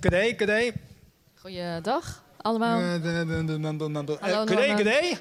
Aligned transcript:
good 0.00 0.10
day, 0.10 0.34
good 0.36 0.46
day. 0.48 0.72
Goeiedag 1.34 2.22
allemaal. 2.42 2.80
Uh, 2.80 2.92
the- 3.02 3.24
the- 3.26 3.44
the 3.44 3.58
mumble, 3.58 3.88
mumble. 3.88 4.14
Uh, 4.14 4.20
Hello, 4.22 4.44
good 4.44 4.56
day, 4.56 4.66
Norman. 4.66 4.84
good 4.84 5.00
day. 5.00 5.18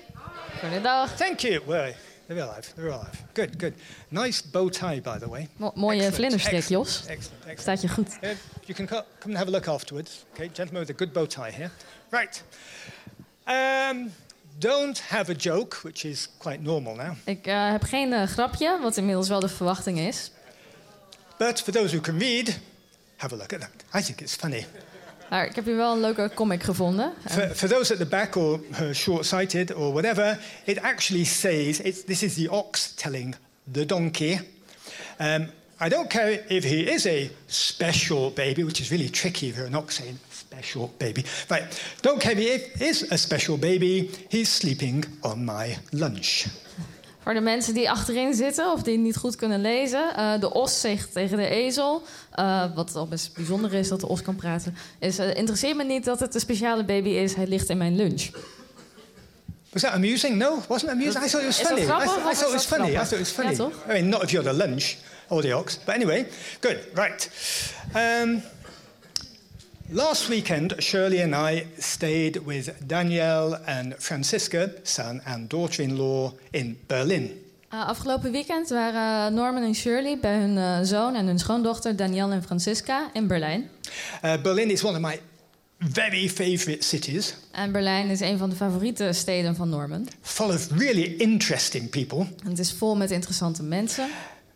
Goedendag. 0.62 1.16
Thank 1.18 1.40
you. 1.42 1.62
Well, 1.66 1.94
they're 2.28 2.42
alive. 2.42 2.74
They're 2.76 2.92
alive. 2.92 3.18
Good, 3.34 3.58
good. 3.60 3.74
Nice 4.10 4.42
bow 4.52 4.70
tie, 4.70 5.02
by 5.02 5.18
the 5.20 5.30
way. 5.30 5.48
Mo- 5.58 5.72
mooie 5.76 6.02
Excellent, 6.04 6.34
excellent, 6.34 6.68
Jos. 6.70 7.06
Excellent, 7.08 7.46
excellent. 7.46 7.60
Staat 7.60 7.82
je 7.82 7.88
goed. 7.88 8.18
Uh, 8.24 8.30
you 8.66 8.74
can 8.76 8.86
co- 8.88 9.04
come 9.20 9.36
and 9.36 9.38
have 9.38 9.48
a 9.48 9.52
look 9.52 9.68
afterwards. 9.68 10.26
Okay, 10.34 10.50
gentleman 10.54 10.82
with 10.86 10.90
a 10.90 10.98
good 10.98 11.12
bow 11.14 11.26
tie 11.26 11.52
here. 11.52 11.70
Right. 12.10 12.44
Um, 13.46 14.12
don't 14.58 15.00
have 15.10 15.32
a 15.32 15.36
joke, 15.38 15.76
which 15.84 16.04
is 16.06 16.30
quite 16.38 16.62
normal 16.62 16.96
now. 16.96 17.16
Ik 17.26 17.48
eh, 17.48 17.72
heb 17.72 17.84
geen 17.84 18.14
eh, 18.14 18.28
grapje, 18.28 18.80
wat 18.82 18.98
inmiddels 18.98 19.28
wel 19.28 19.40
de 19.40 19.48
verwachting 19.50 20.00
is. 20.00 20.32
But 21.38 21.62
for 21.62 21.74
those 21.74 21.92
who 21.96 22.02
can 22.02 22.20
read, 22.20 22.60
have 23.18 23.34
a 23.34 23.38
look 23.38 23.54
at 23.54 23.60
that. 23.60 23.84
I 23.94 24.04
think 24.04 24.22
it's 24.22 24.36
funny. 24.36 24.66
Maar 25.30 25.46
ik 25.46 25.56
heb 25.56 25.66
hier 25.66 25.76
wel 25.76 25.94
een 25.94 26.00
leuke 26.00 26.32
comic 26.34 26.64
gevonden. 26.64 27.14
For, 27.30 27.56
for 27.56 27.70
those 27.70 27.94
at 27.94 28.00
the 28.00 28.06
back 28.06 28.36
or 28.36 28.60
uh, 28.72 28.94
short-sighted 28.94 29.74
or 29.74 29.92
whatever, 29.92 30.40
it 30.64 30.78
actually 30.78 31.26
says 31.26 31.80
it's, 31.80 32.04
this 32.04 32.24
is 32.24 32.34
the 32.34 32.50
ox 32.50 32.94
telling 32.96 33.36
the 33.72 33.86
donkey. 33.86 34.40
Um, 35.20 35.50
I 35.80 35.90
don't 35.90 36.10
care 36.10 36.44
if 36.48 36.64
he 36.64 36.92
is 36.94 37.06
a 37.06 37.30
special 37.48 38.30
baby, 38.30 38.64
which 38.64 38.80
is 38.80 38.90
really 38.90 39.10
tricky 39.10 39.50
if 39.50 39.58
you're 39.58 39.68
an 39.68 39.76
ox 39.76 39.96
saying 39.96 40.18
special 40.32 40.94
baby. 40.98 41.24
Right, 41.50 41.64
don't 42.02 42.20
care 42.22 42.32
if 42.32 42.38
he 42.80 42.86
is 42.86 43.12
a 43.12 43.18
special 43.18 43.58
baby, 43.58 44.10
he's 44.30 44.50
sleeping 44.50 45.06
on 45.22 45.46
my 45.46 45.78
lunch. 45.92 46.48
Voor 47.28 47.36
de 47.36 47.42
mensen 47.42 47.74
die 47.74 47.90
achterin 47.90 48.34
zitten 48.34 48.72
of 48.72 48.84
die 48.84 48.98
niet 48.98 49.16
goed 49.16 49.36
kunnen 49.36 49.62
lezen. 49.62 50.16
eh, 50.16 50.40
de 50.40 50.54
os 50.54 50.80
zegt 50.80 51.14
tegen 51.14 51.38
de 51.38 51.48
ezel, 51.48 52.04
eh, 52.32 52.64
wat 52.76 52.96
al 52.96 53.08
best 53.08 53.34
bijzonder 53.34 53.74
is 53.74 53.88
dat 53.88 54.00
de 54.00 54.08
os 54.08 54.22
kan 54.22 54.36
praten... 54.36 54.78
is 55.00 55.18
eh, 55.20 55.36
interesseert 55.36 55.78
me 55.78 55.84
niet 55.84 56.06
dat 56.06 56.20
het 56.20 56.34
een 56.36 56.40
speciale 56.40 56.84
baby 56.84 57.10
is, 57.10 57.36
hij 57.36 57.48
ligt 57.48 57.70
in 57.70 57.78
mijn 57.78 57.96
lunch. 57.96 58.30
Was 59.70 59.82
that 59.82 59.92
amusing? 59.92 60.36
No, 60.36 60.62
wasn't 60.68 60.92
amusing. 60.92 61.26
I 61.26 61.28
thought 61.28 61.48
it 61.48 61.58
was 61.58 61.68
funny. 61.68 61.82
I, 61.82 61.86
thought 61.86 62.42
it 62.42 62.52
was 62.52 62.66
funny. 62.66 62.90
I 62.90 62.94
thought 62.94 63.12
it 63.12 63.20
was 63.20 63.32
funny. 63.32 63.56
Ja? 63.56 63.66
I 63.66 64.02
mean, 64.02 64.10
not 64.10 64.24
if 64.24 64.30
you're 64.30 64.50
the 64.50 64.58
lunch 64.58 64.96
or 65.28 65.42
the 65.42 65.56
ox, 65.56 65.80
but 65.86 65.96
anyway, 65.96 66.26
good. 66.60 66.78
Right. 66.94 67.30
Um, 67.96 68.42
last 69.90 70.28
weekend, 70.28 70.74
Shirley 70.80 71.22
and 71.22 71.52
I 71.52 71.66
stayed 71.78 72.46
with 72.46 72.72
Danielle 72.86 73.60
and 73.66 73.94
Francisca, 73.98 74.72
son 74.84 75.22
and 75.26 75.50
daughter-in-law, 75.50 76.34
in 76.52 76.78
Berlin. 76.88 77.42
Eh, 77.70 77.88
afgelopen 77.88 78.32
weekend 78.32 78.70
waren 78.70 79.34
Norman 79.34 79.64
en 79.64 79.76
Shirley 79.76 80.18
bij 80.22 80.40
hun 80.40 80.58
eh, 80.58 80.80
zoon 80.82 81.16
en 81.16 81.26
hun 81.26 81.40
schoondochter 81.40 81.96
Danielle 81.96 82.34
en 82.34 82.44
Francisca 82.44 83.10
in 83.14 83.28
Berlijn. 83.28 83.70
Uh, 84.26 84.42
Berlin 84.42 84.70
is 84.72 84.84
one 84.84 84.96
of 84.96 85.02
my 85.02 85.20
very 85.80 86.30
favourite 86.30 86.86
cities, 86.86 87.36
En 87.52 87.72
Berlijn 87.72 88.10
is 88.10 88.20
een 88.20 88.38
van 88.38 88.50
de 88.50 88.56
favoriete 88.56 89.10
steden 89.14 89.56
van 89.56 89.70
Norman. 89.70 90.08
full 90.22 90.48
of 90.54 90.68
really 90.78 91.16
interesting 91.18 91.90
people, 91.90 92.20
En 92.20 92.50
het 92.50 92.60
is 92.60 92.72
vol 92.74 92.96
met 92.96 93.12
interessante 93.12 93.64
mensen, 93.64 94.08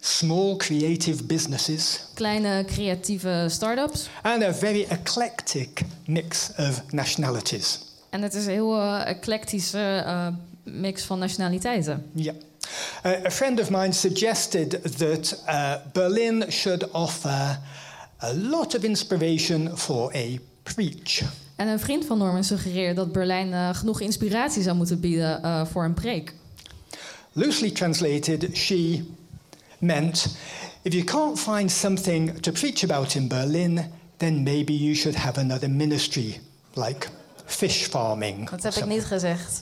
small 0.01 0.55
creative 0.57 1.23
businesses, 1.23 1.99
kleine 2.13 2.65
creatieve 2.65 3.45
start-ups. 3.49 4.09
and 4.23 4.43
a 4.43 4.53
very 4.53 4.85
eclectic 4.89 5.81
mix 6.05 6.51
of 6.57 6.81
nationalities. 6.91 7.79
En 8.09 8.21
het 8.21 8.33
is 8.33 8.45
een 8.45 8.51
heel 8.51 8.79
eh, 8.79 9.07
eclectische 9.07 10.03
eh, 10.05 10.27
mix 10.63 11.03
van 11.03 11.19
nationaliteiten. 11.19 12.05
Yeah. 12.13 12.35
Uh, 13.05 13.11
a 13.25 13.31
friend 13.31 13.59
of 13.59 13.69
mine 13.69 13.91
suggested 13.91 14.97
that 14.97 15.43
Berlin 15.93 16.45
should 16.49 16.91
offer 16.91 17.59
a 18.23 18.33
lot 18.33 18.75
of 18.75 18.83
inspiration 18.83 19.77
for 19.77 20.15
a 20.15 20.37
preach. 20.63 21.21
En 21.61 21.67
een 21.67 21.79
vriend 21.79 22.05
van 22.05 22.17
Norman 22.17 22.43
suggereerde 22.43 22.93
dat 22.93 23.11
Berlijn 23.11 23.53
eh, 23.53 23.75
genoeg 23.75 24.01
inspiratie 24.01 24.61
zou 24.63 24.75
moeten 24.75 24.99
bieden 24.99 25.43
eh, 25.43 25.65
voor 25.65 25.83
een 25.83 25.93
preek. 25.93 26.33
Loosely 27.31 27.71
translated, 27.71 28.49
she 28.53 29.03
meant 29.81 30.37
if 30.81 30.93
you 30.93 31.03
can't 31.03 31.39
find 31.39 31.71
something 31.71 32.41
to 32.41 32.51
preach 32.51 32.83
about 32.83 33.15
in 33.15 33.27
Berlin, 33.27 33.91
then 34.17 34.43
maybe 34.43 34.73
you 34.73 34.95
should 34.95 35.17
have 35.17 35.39
another 35.39 35.69
ministry, 35.69 36.39
like 36.73 37.07
fish 37.45 37.87
farming. 37.87 38.49
Dat 38.49 38.63
heb 38.63 38.73
ik 38.73 38.85
niet 38.85 39.05
gezegd. 39.05 39.61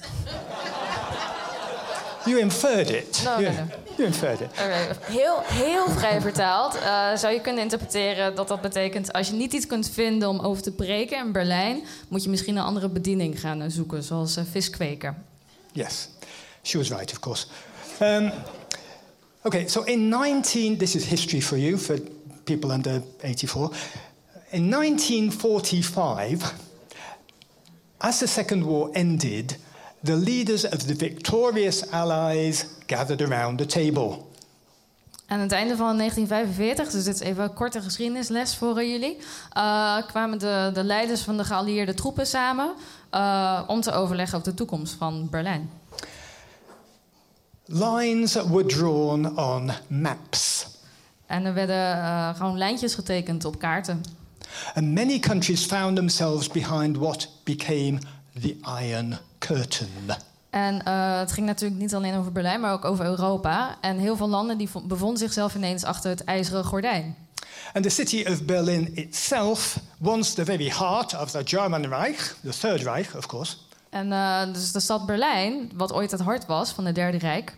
You 2.25 2.39
inferred 2.39 2.89
it. 2.89 3.21
No, 3.23 3.39
you, 3.39 3.43
no, 3.43 3.63
no. 3.63 3.65
you 3.97 4.07
inferred 4.07 4.41
it. 4.41 4.51
Oké, 4.51 4.97
Heel, 5.01 5.41
heel 5.45 5.89
vrij 5.89 6.21
vertaald 6.21 6.75
eh, 6.75 7.15
zou 7.15 7.33
je 7.33 7.41
kunnen 7.41 7.63
interpreteren 7.63 8.35
dat 8.35 8.47
dat 8.47 8.61
betekent... 8.61 9.13
als 9.13 9.27
je 9.27 9.33
niet 9.33 9.53
iets 9.53 9.67
kunt 9.67 9.89
vinden 9.89 10.29
om 10.29 10.39
over 10.39 10.63
te 10.63 10.71
preken 10.71 11.17
in 11.17 11.31
Berlijn... 11.31 11.83
moet 12.07 12.23
je 12.23 12.29
misschien 12.29 12.57
een 12.57 12.63
andere 12.63 12.89
bediening 12.89 13.39
gaan 13.39 13.71
zoeken, 13.71 14.03
zoals 14.03 14.35
eh, 14.35 14.43
vis 14.51 14.69
kweken. 14.69 15.25
Yes, 15.71 16.09
she 16.63 16.77
was 16.77 16.89
right, 16.89 17.11
of 17.11 17.19
course. 17.19 17.45
Um, 18.01 18.31
okay, 19.43 19.67
so 19.67 19.83
in 19.83 20.09
19, 20.09 20.77
this 20.77 20.95
is 20.95 21.05
history 21.05 21.41
for 21.41 21.57
you, 21.57 21.77
for 21.77 21.97
people 22.43 22.71
under 22.71 23.01
84. 23.21 23.71
In 24.51 24.69
1945, 24.69 26.53
as 27.97 28.19
the 28.19 28.27
Second 28.27 28.63
War 28.63 28.89
ended, 28.93 29.57
the 30.03 30.15
leaders 30.15 30.65
of 30.65 30.87
the 30.87 30.95
victorious 30.95 31.91
Allies 31.91 32.65
gathered 32.87 33.21
around 33.21 33.57
the 33.57 33.65
table. 33.65 34.27
Aan 35.27 35.39
het 35.39 35.51
einde 35.51 35.75
van 35.75 35.97
1945, 35.97 36.89
dus 36.91 37.03
dit 37.03 37.13
is 37.13 37.21
even 37.21 37.43
een 37.43 37.53
korte 37.53 37.81
geschiedenisles 37.81 38.55
voor 38.55 38.77
eh, 38.77 38.91
jullie... 38.91 39.17
eh, 39.51 39.97
kwamen 40.07 40.39
de, 40.39 40.71
de 40.73 40.83
leiders 40.83 41.21
van 41.21 41.37
de 41.37 41.43
geallieerde 41.43 41.93
troepen 41.93 42.27
samen... 42.27 42.73
eh, 43.09 43.61
om 43.67 43.81
te 43.81 43.91
overleggen 43.91 44.37
over 44.37 44.49
de 44.49 44.55
toekomst 44.57 44.93
van 44.93 45.27
Berlijn. 45.29 45.69
Lines 47.71 48.33
were 48.33 48.65
drawn 48.65 49.25
on 49.37 49.71
maps, 49.87 50.67
En 51.25 51.45
er 51.45 51.53
werden 51.53 51.93
eh, 51.93 52.35
gewoon 52.35 52.57
lijntjes 52.57 52.93
getekend 52.93 53.45
op 53.45 53.59
kaarten. 53.59 54.03
and 54.75 54.93
many 54.93 55.19
countries 55.19 55.65
found 55.65 55.95
themselves 55.95 56.47
behind 56.47 56.97
what 56.97 57.29
became 57.43 57.97
the 58.41 58.55
Iron 58.81 59.17
Curtain. 59.39 59.89
En 60.49 60.83
eh, 60.83 61.19
het 61.19 61.31
ging 61.31 61.45
natuurlijk 61.45 61.81
niet 61.81 61.95
alleen 61.95 62.15
over 62.15 62.31
Berlijn, 62.31 62.59
maar 62.59 62.71
ook 62.73 62.85
over 62.85 63.05
Europa. 63.05 63.77
En 63.81 63.97
heel 63.97 64.15
veel 64.15 64.29
landen 64.29 64.57
die 64.57 64.69
vo- 64.69 64.81
bevonden 64.81 65.17
zichzelf 65.17 65.55
ineens 65.55 65.83
achter 65.83 66.09
het 66.09 66.23
ijzeren 66.23 66.63
gordijn. 66.63 67.15
And 67.73 67.83
the 67.83 67.89
city 67.89 68.25
of 68.29 68.43
Berlin 68.43 68.91
itself, 68.95 69.79
once 70.03 70.33
the 70.33 70.45
very 70.45 70.69
heart 70.69 71.21
of 71.21 71.31
the 71.31 71.41
German 71.43 71.85
Reich, 71.87 72.35
the 72.43 72.57
Third 72.59 72.81
Reich, 72.83 73.15
of 73.15 73.25
course, 73.25 73.55
En 73.89 74.11
eh, 74.11 74.53
dus 74.53 74.71
de 74.71 74.79
stad 74.79 75.05
Berlijn, 75.05 75.71
wat 75.73 75.93
ooit 75.93 76.11
het 76.11 76.19
hart 76.19 76.45
was 76.45 76.71
van 76.71 76.85
het 76.85 76.95
Derde 76.95 77.17
Rijk... 77.17 77.57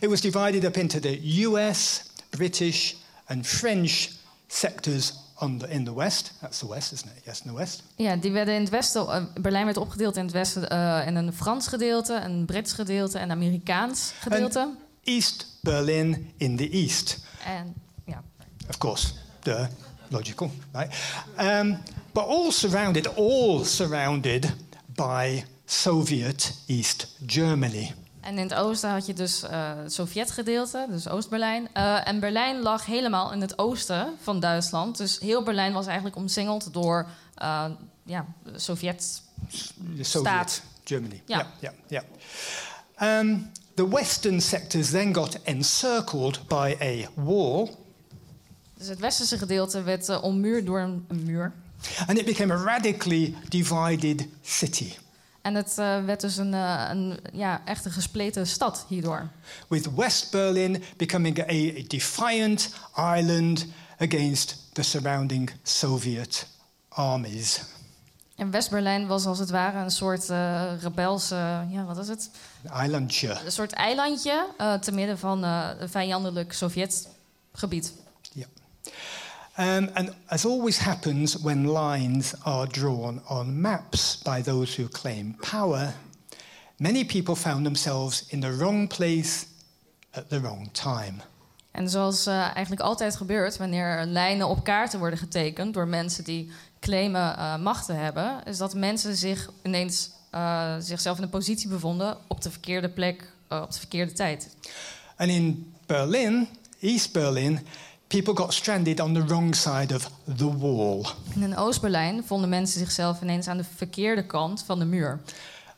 it 0.00 0.08
was 0.08 0.20
divided 0.20 0.64
up 0.64 0.76
into 0.76 0.98
the 1.00 1.42
US, 1.42 2.02
British, 2.30 2.94
and 3.26 3.46
French 3.46 4.08
sectors 4.46 5.12
on 5.38 5.58
the, 5.58 5.68
in 5.68 5.84
the 5.84 5.94
west. 5.94 6.32
That's 6.40 6.58
the 6.58 6.68
west, 6.68 6.92
isn't 6.92 7.10
it? 7.16 7.22
Yes, 7.24 7.40
in 7.44 7.50
the 7.50 7.56
west. 7.56 7.82
Ja, 7.96 8.16
die 8.16 8.30
werden 8.30 8.54
in 8.54 8.60
het 8.60 8.70
westen... 8.70 9.06
eh, 9.08 9.22
Berlijn 9.40 9.64
werd 9.64 9.76
opgedeeld 9.76 10.16
in 10.16 10.22
het 10.22 10.32
westen 10.32 10.68
eh, 10.70 11.06
in 11.06 11.14
een 11.14 11.32
Frans 11.32 11.66
gedeelte... 11.66 12.14
een 12.14 12.44
Brits 12.44 12.72
gedeelte 12.72 13.18
en 13.18 13.24
een 13.24 13.30
Amerikaans 13.30 14.12
gedeelte. 14.20 14.74
East 15.04 15.46
Berlin 15.60 16.32
in 16.36 16.56
the 16.56 16.68
east, 16.70 17.18
En 17.44 17.74
ja, 18.04 18.22
of 18.68 18.78
course. 18.78 19.08
The 19.40 19.66
logical, 20.08 20.50
right? 20.72 20.94
Um, 21.40 21.78
but 22.12 22.26
all 22.26 22.50
surrounded, 22.50 23.16
all 23.16 23.64
surrounded 23.64 24.54
by 24.86 25.44
Soviet 25.72 26.54
East 26.66 27.06
Germany. 27.26 27.94
En 28.20 28.38
in 28.38 28.42
het 28.42 28.54
oosten 28.54 28.90
had 28.90 29.06
je 29.06 29.12
dus 29.12 29.42
eh, 29.42 29.76
het 29.76 29.92
Sovjetgedeelte, 29.92 30.86
dus 30.90 31.08
Oost-Berlijn. 31.08 31.68
Eh, 31.72 32.08
en 32.08 32.20
Berlijn 32.20 32.60
lag 32.60 32.86
helemaal 32.86 33.32
in 33.32 33.40
het 33.40 33.58
oosten 33.58 34.14
van 34.22 34.40
Duitsland. 34.40 34.96
Dus 34.96 35.18
heel 35.20 35.42
Berlijn 35.42 35.72
was 35.72 35.86
eigenlijk 35.86 36.16
omsingeld 36.16 36.72
door 36.72 37.06
eh, 37.34 37.64
ja, 38.04 38.26
de 38.44 38.58
Sovjet. 38.58 39.22
Staat. 40.00 40.62
Germany. 40.84 41.22
Yeah, 41.26 41.46
yeah. 41.60 41.74
yeah. 41.86 43.20
Um, 43.20 43.50
the 43.74 43.88
western 43.88 44.40
sectors 44.40 44.90
then 44.90 45.14
got 45.14 45.38
encircled 45.42 46.48
by 46.48 46.76
a 46.80 47.22
wall, 47.22 47.70
Dus 48.74 48.86
het 48.88 48.98
westerse 48.98 49.38
gedeelte 49.38 49.82
werd 49.82 50.20
ommuurd 50.20 50.66
door 50.66 50.80
een, 50.80 51.04
een 51.08 51.22
muur. 51.24 51.52
and 52.06 52.18
it 52.18 52.24
became 52.24 52.52
a 52.52 52.56
radically 52.56 53.34
divided 53.48 54.28
city, 54.42 54.92
En 55.42 55.54
het 55.54 55.78
eh, 55.78 56.04
werd 56.04 56.20
dus 56.20 56.36
een, 56.36 56.54
eh, 56.54 56.88
een 56.90 57.18
ja, 57.32 57.62
echt 57.64 57.84
een 57.84 57.90
gespleten 57.92 58.46
stad 58.46 58.84
hierdoor. 58.88 59.28
with 59.68 59.94
West 59.94 60.30
Berlin 60.30 60.82
becoming 60.96 61.38
a, 61.40 61.82
defiant 61.86 62.74
island 63.16 63.66
against 63.98 64.56
the 64.72 64.82
surrounding 64.82 65.50
Soviet 65.62 66.46
armies. 66.88 67.62
En 68.36 68.50
West-Berlijn 68.50 69.06
was 69.06 69.26
als 69.26 69.38
het 69.38 69.50
ware 69.50 69.78
een 69.78 69.90
soort 69.90 70.30
eh, 70.30 70.72
rebelse, 70.80 71.66
ja, 71.68 71.84
wat 71.84 71.98
is 71.98 72.08
het? 72.08 72.30
Islandje. 72.82 73.38
Een 73.44 73.52
soort 73.52 73.72
eilandje 73.72 74.46
te 74.80 74.92
midden 74.92 75.18
van 75.18 75.44
vijandelijk 75.88 76.52
Sovjetgebied. 76.52 77.92
Yeah. 78.32 78.48
Um, 79.58 79.90
and 79.94 80.14
as 80.26 80.46
always 80.46 80.78
happens 80.78 81.36
when 81.42 81.66
lines 81.66 82.34
are 82.44 82.66
drawn 82.66 83.20
on 83.28 83.60
maps 83.60 84.20
by 84.22 84.42
those 84.42 84.82
who 84.82 84.88
claim 84.88 85.36
power, 85.50 85.94
many 86.78 87.04
people 87.04 87.34
found 87.34 87.64
themselves 87.64 88.24
in 88.28 88.40
the 88.40 88.56
wrong 88.56 88.88
place 88.88 89.46
at 90.10 90.28
the 90.28 90.40
wrong 90.40 90.68
time. 90.72 91.22
En 91.70 91.88
zoals 91.88 92.26
uh, 92.26 92.40
eigenlijk 92.40 92.80
altijd 92.80 93.16
gebeurt 93.16 93.56
wanneer 93.56 94.04
lijnen 94.06 94.48
op 94.48 94.64
kaarten 94.64 94.98
worden 94.98 95.18
getekend 95.18 95.74
door 95.74 95.88
mensen 95.88 96.24
die 96.24 96.50
claimen 96.80 97.38
uh, 97.38 97.56
macht 97.56 97.86
te 97.86 97.92
hebben, 97.92 98.44
is 98.44 98.58
dat 98.58 98.74
mensen 98.74 99.16
zich 99.16 99.50
ineens 99.62 100.10
uh, 100.34 100.74
zichzelf 100.78 101.16
in 101.16 101.22
een 101.22 101.28
positie 101.28 101.68
bevonden 101.68 102.16
op 102.26 102.40
de 102.40 102.50
verkeerde 102.50 102.88
plek, 102.88 103.32
op 103.48 103.72
de 103.72 103.78
verkeerde 103.78 104.12
tijd. 104.12 104.56
And 105.16 105.30
in 105.30 105.72
Berlin, 105.86 106.48
East 106.80 107.12
Berlin, 107.12 107.66
people 108.12 108.34
got 108.34 108.52
stranded 108.52 109.00
on 109.00 109.14
the 109.14 109.22
wrong 109.22 109.54
side 109.54 109.94
of 109.94 110.10
the 110.36 110.58
wall. 110.58 111.06
In 111.34 111.56
Oost-Berlijn 111.56 112.24
vonden 112.24 112.48
mensen 112.48 112.78
zichzelf 112.78 113.22
ineens 113.22 113.46
aan 113.46 113.56
de 113.56 113.64
verkeerde 113.76 114.26
kant 114.26 114.62
van 114.66 114.78
de 114.78 114.84
muur. 114.84 115.20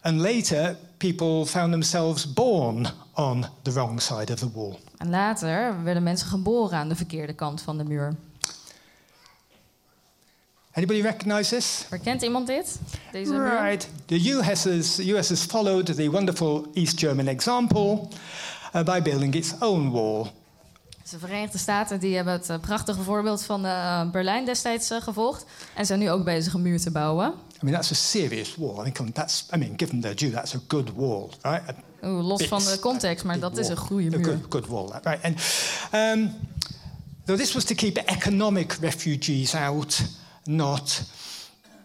And 0.01 0.21
later, 0.21 0.77
people 0.97 1.47
found 1.47 1.71
themselves 1.71 2.33
born 2.33 2.87
on 3.15 3.47
the 3.63 3.73
wrong 3.73 4.01
side 4.01 4.33
of 4.33 4.39
the 4.39 4.51
wall. 4.55 4.79
En 4.99 5.11
later 5.11 5.83
werden 5.83 6.03
mensen 6.03 6.29
geboren 6.29 6.79
aan 6.79 6.89
de 6.89 6.97
verkeerde 6.97 7.33
kant 7.33 7.63
van 7.63 7.79
de 7.79 7.85
muur. 7.85 8.15
Anybody 10.73 11.01
recognize 11.01 11.55
this? 11.55 11.87
Herkent 11.89 12.23
iemand 12.23 12.47
dit? 12.47 12.79
Deze 13.13 13.33
muur? 13.33 13.63
Right. 13.63 13.89
The 14.07 14.31
US 14.31 14.65
has, 14.65 14.99
US 14.99 15.29
has 15.29 15.43
followed 15.43 15.97
the 15.97 16.11
wonderful 16.11 16.67
East 16.73 16.99
German 16.99 17.29
example 17.29 18.09
uh, 18.75 18.83
by 18.83 19.03
building 19.03 19.35
its 19.35 19.53
own 19.61 19.91
wall. 19.91 20.31
De 21.11 21.19
Verenigde 21.19 21.59
Staten 21.59 22.01
die 22.01 22.17
hebben 22.17 22.33
het 22.33 22.49
uh, 22.49 22.59
prachtige 22.59 23.03
voorbeeld 23.03 23.43
van 23.43 23.67
uh, 23.67 24.11
Berlijn 24.11 24.45
destijds 24.45 24.91
uh, 24.91 25.01
gevolgd 25.01 25.45
en 25.75 25.87
zijn 25.87 25.99
nu 25.99 26.11
ook 26.11 26.25
bezig 26.25 26.53
een 26.53 26.63
muur 26.63 26.81
te 26.81 26.91
bouwen. 26.91 27.29
I 27.29 27.33
mean, 27.61 27.75
that's 27.75 27.91
a 27.91 27.95
serious 27.95 28.57
wall. 28.57 28.87
I 28.87 28.93
mean, 28.99 29.13
that's, 29.13 29.47
I 29.55 29.57
mean 29.57 29.73
given 29.77 30.01
their 30.01 30.17
due, 30.17 30.31
that's 30.31 30.55
a 30.55 30.59
good 30.69 30.93
wall, 30.95 31.31
right? 31.43 31.63
A 31.69 31.75
Oeh, 32.09 32.27
los 32.27 32.47
van 32.47 32.59
de 32.59 32.79
context, 32.81 33.25
maar 33.25 33.39
dat 33.39 33.59
is 33.59 33.69
een 33.69 33.77
goede 33.77 34.19
muur. 34.19 34.29
A 34.29 34.33
good, 34.33 34.45
good 34.49 34.67
wall, 34.67 35.01
right? 35.03 35.23
And 35.23 35.41
um, 35.93 36.31
so 37.27 37.37
this 37.37 37.53
was 37.53 37.65
to 37.65 37.75
keep 37.75 37.97
economic 37.97 38.73
refugees 38.73 39.55
out, 39.55 40.03
not 40.45 41.03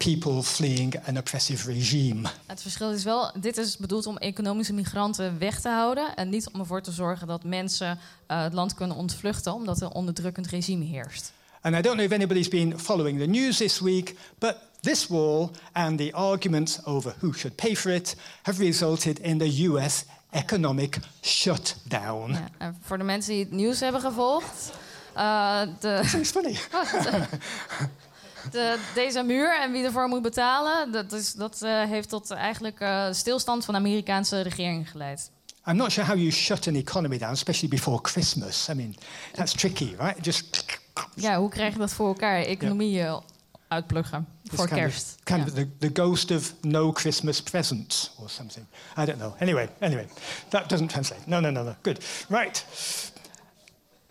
people 0.04 0.42
fleeing 0.42 0.94
an 1.06 1.18
oppressive 1.18 1.72
regime. 1.72 2.28
Het 2.46 2.62
verschil 2.62 2.92
is 2.92 3.04
wel, 3.04 3.32
dit 3.40 3.56
is 3.56 3.76
bedoeld 3.76 4.06
om 4.06 4.16
economische 4.16 4.72
migranten 4.72 5.38
weg 5.38 5.60
te 5.60 5.68
houden 5.68 6.16
en 6.16 6.28
niet 6.28 6.50
om 6.50 6.60
ervoor 6.60 6.82
te 6.82 6.92
zorgen 6.92 7.26
dat 7.26 7.44
mensen 7.44 7.98
uh, 8.28 8.42
het 8.42 8.52
land 8.52 8.74
kunnen 8.74 8.96
ontvluchten 8.96 9.52
omdat 9.52 9.80
er 9.80 9.86
een 9.86 9.92
onderdrukkend 9.92 10.46
regime 10.46 10.84
heerst. 10.84 11.32
And 11.60 11.74
I 11.74 11.80
don't 11.80 11.96
know 11.96 12.06
if 12.06 12.12
anybody's 12.12 12.48
been 12.48 12.78
following 12.78 13.18
the 13.18 13.26
news 13.26 13.56
this 13.56 13.80
week, 13.80 14.14
but 14.38 14.56
this 14.80 15.06
wall 15.06 15.50
and 15.72 15.98
the 15.98 16.12
arguments 16.12 16.84
over 16.84 17.14
who 17.18 17.32
should 17.32 17.56
pay 17.56 17.76
for 17.76 17.92
it 17.92 18.16
have 18.42 18.62
resulted 18.62 19.18
in 19.18 19.38
the 19.38 19.64
US 19.68 20.04
economic 20.30 20.98
shutdown. 21.22 22.30
Ja, 22.30 22.48
en 22.58 22.76
voor 22.82 22.98
de 22.98 23.04
mensen 23.04 23.32
die 23.32 23.44
het 23.44 23.52
nieuws 23.52 23.80
hebben 23.80 24.00
gevolgd, 24.00 24.70
uh, 25.16 25.60
de, 25.80 26.04
funny. 26.24 26.58
de, 28.42 28.50
de, 28.50 28.78
deze 28.94 29.22
muur 29.22 29.60
en 29.60 29.72
wie 29.72 29.84
ervoor 29.84 30.08
moet 30.08 30.22
betalen, 30.22 30.92
dat, 30.92 31.12
is, 31.12 31.32
dat 31.32 31.60
uh, 31.62 31.82
heeft 31.84 32.08
tot 32.08 32.30
eigenlijk 32.30 32.80
uh, 32.80 33.06
stilstand 33.10 33.64
van 33.64 33.74
de 33.74 33.80
Amerikaanse 33.80 34.40
regering 34.40 34.90
geleid. 34.90 35.30
I'm 35.66 35.76
not 35.76 35.92
sure 35.92 36.06
how 36.06 36.16
you 36.16 36.30
shut 36.30 36.66
an 36.66 36.74
economy 36.74 37.18
down, 37.18 37.32
especially 37.32 37.68
before 37.68 37.98
Christmas. 38.02 38.68
I 38.68 38.74
mean, 38.74 38.96
that's 39.32 39.52
tricky, 39.52 39.94
right? 39.98 40.24
Just 40.24 40.64
Ja, 41.14 41.38
hoe 41.38 41.50
krijg 41.50 41.72
je 41.72 41.78
dat 41.78 41.92
voor 41.92 42.06
elkaar? 42.06 42.42
Economie 42.42 42.90
ja. 42.90 43.20
uitpluggen 43.68 44.26
voor 44.44 44.66
kind 44.66 44.80
kerst. 44.80 45.14
Of, 45.18 45.24
kind 45.24 45.38
ja. 45.38 45.46
of 45.46 45.52
the, 45.52 45.68
the 45.78 46.02
ghost 46.02 46.30
of 46.30 46.54
no 46.60 46.92
Christmas 46.92 47.42
presents 47.42 48.10
or 48.18 48.30
something. 48.30 48.66
I 48.98 49.04
don't 49.04 49.18
know. 49.18 49.34
Anyway, 49.40 49.68
anyway, 49.80 50.06
that 50.48 50.68
doesn't 50.68 50.90
translate. 50.90 51.20
No, 51.26 51.40
no, 51.40 51.50
no, 51.50 51.62
no. 51.62 51.74
Good. 51.82 52.04
Right. 52.28 52.64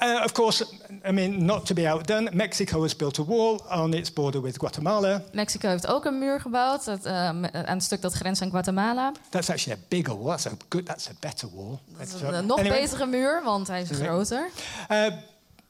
Uh, 0.01 0.23
of 0.23 0.31
course, 0.31 0.65
I 1.07 1.11
mean, 1.11 1.45
not 1.45 1.65
to 1.65 1.73
be 1.73 1.89
outdone, 1.89 2.29
Mexico 2.33 2.81
has 2.81 2.95
built 2.95 3.17
a 3.17 3.23
wall 3.23 3.61
on 3.69 3.93
its 3.93 4.13
border 4.13 4.41
with 4.41 4.57
Guatemala. 4.57 5.23
Mexico 5.33 5.67
heeft 5.67 5.87
ook 5.87 6.05
een 6.05 6.19
muur 6.19 6.41
gebouwd 6.41 6.85
dat, 6.85 7.05
uh, 7.05 7.13
aan 7.25 7.43
het 7.51 7.83
stuk 7.83 8.01
dat 8.01 8.13
grenst 8.13 8.41
aan 8.41 8.49
Guatemala. 8.49 9.11
That's 9.29 9.49
actually 9.49 9.79
a 9.79 9.85
bigger 9.87 10.17
wall. 10.17 10.37
That's 10.37 10.45
a 10.45 10.51
good. 10.69 10.85
That's 10.85 11.09
a 11.09 11.13
better 11.19 11.49
wall. 11.53 11.79
Dat 11.97 12.07
is 12.07 12.21
een 12.21 12.45
nog 12.45 12.59
anyway. 12.59 12.81
betere 12.81 13.05
muur, 13.05 13.41
want 13.43 13.67
hij 13.67 13.81
is 13.81 13.89
groter. 13.89 14.49
Uh, 14.91 15.05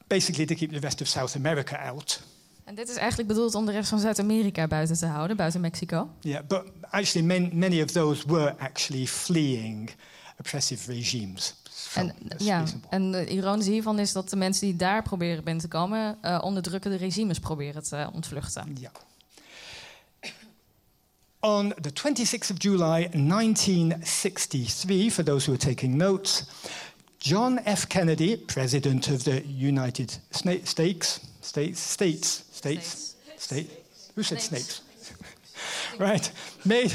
basically, 0.08 0.46
to 0.46 0.56
keep 0.56 0.72
the 0.72 0.80
rest 0.80 1.02
of 1.02 1.08
South 1.08 1.36
America 1.36 1.78
out. 1.78 2.22
En 2.64 2.76
dit 2.76 2.90
is 2.90 2.96
eigenlijk 2.96 3.28
bedoeld 3.30 3.56
om 3.56 3.66
de 3.66 3.72
rest 3.72 3.90
van 3.90 4.00
Zuid-Amerika 4.00 4.68
buiten 4.68 4.98
te 4.98 5.06
houden, 5.06 5.38
buiten 5.38 5.62
Mexico. 5.62 6.10
Yeah, 6.20 6.48
but 6.48 6.64
actually, 6.90 7.28
man, 7.28 7.50
many 7.54 7.82
of 7.82 7.92
those 7.92 8.28
were 8.28 8.56
actually 8.58 9.08
fleeing 9.08 9.92
oppressive 10.40 10.92
regimes. 10.94 11.56
En, 11.96 12.14
ja, 12.38 12.64
en 12.90 13.12
de 13.12 13.28
ironische 13.28 13.72
hiervan 13.72 14.00
is 14.00 14.12
dat 14.12 14.30
de 14.30 14.36
mensen 14.36 14.68
die 14.68 14.76
daar 14.76 15.04
proberen 15.04 15.44
binnen 15.44 15.62
te 15.64 15.68
komen, 15.68 16.18
uh, 16.24 16.40
onderdrukkende 16.44 16.98
regimes 16.98 17.40
proberen 17.40 17.84
te 17.84 18.10
ontvluchten. 18.14 18.76
Yeah. 18.80 18.92
On 21.42 21.74
the 21.82 21.92
26th 21.94 22.52
of 22.52 22.58
July 22.58 23.08
1963, 23.12 25.14
for 25.14 25.24
those 25.24 25.46
who 25.46 25.54
are 25.54 25.66
taking 25.66 25.96
notes, 25.96 26.44
John 27.18 27.60
F. 27.66 27.88
Kennedy, 27.88 28.38
President 28.38 29.08
of 29.08 29.24
the 29.24 29.44
United 29.48 30.20
Sna- 30.32 30.66
States, 30.66 31.20
States, 31.42 31.92
States, 31.92 32.44
States, 32.52 33.16
State. 33.38 33.70
Who 34.16 34.24
said 34.24 34.42
Snakes. 34.42 34.82
snakes? 35.02 36.00
right, 36.00 36.32
made, 36.64 36.94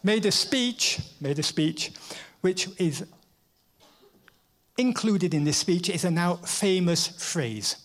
made 0.00 0.26
a 0.26 0.30
speech, 0.30 0.98
made 1.18 1.38
a 1.38 1.42
speech, 1.42 1.90
which 2.40 2.68
is 2.76 3.02
included 4.74 5.34
in 5.34 5.44
this 5.44 5.58
speech 5.58 5.88
is 5.88 6.04
a 6.04 6.10
now 6.10 6.36
famous 6.42 7.12
phrase. 7.16 7.76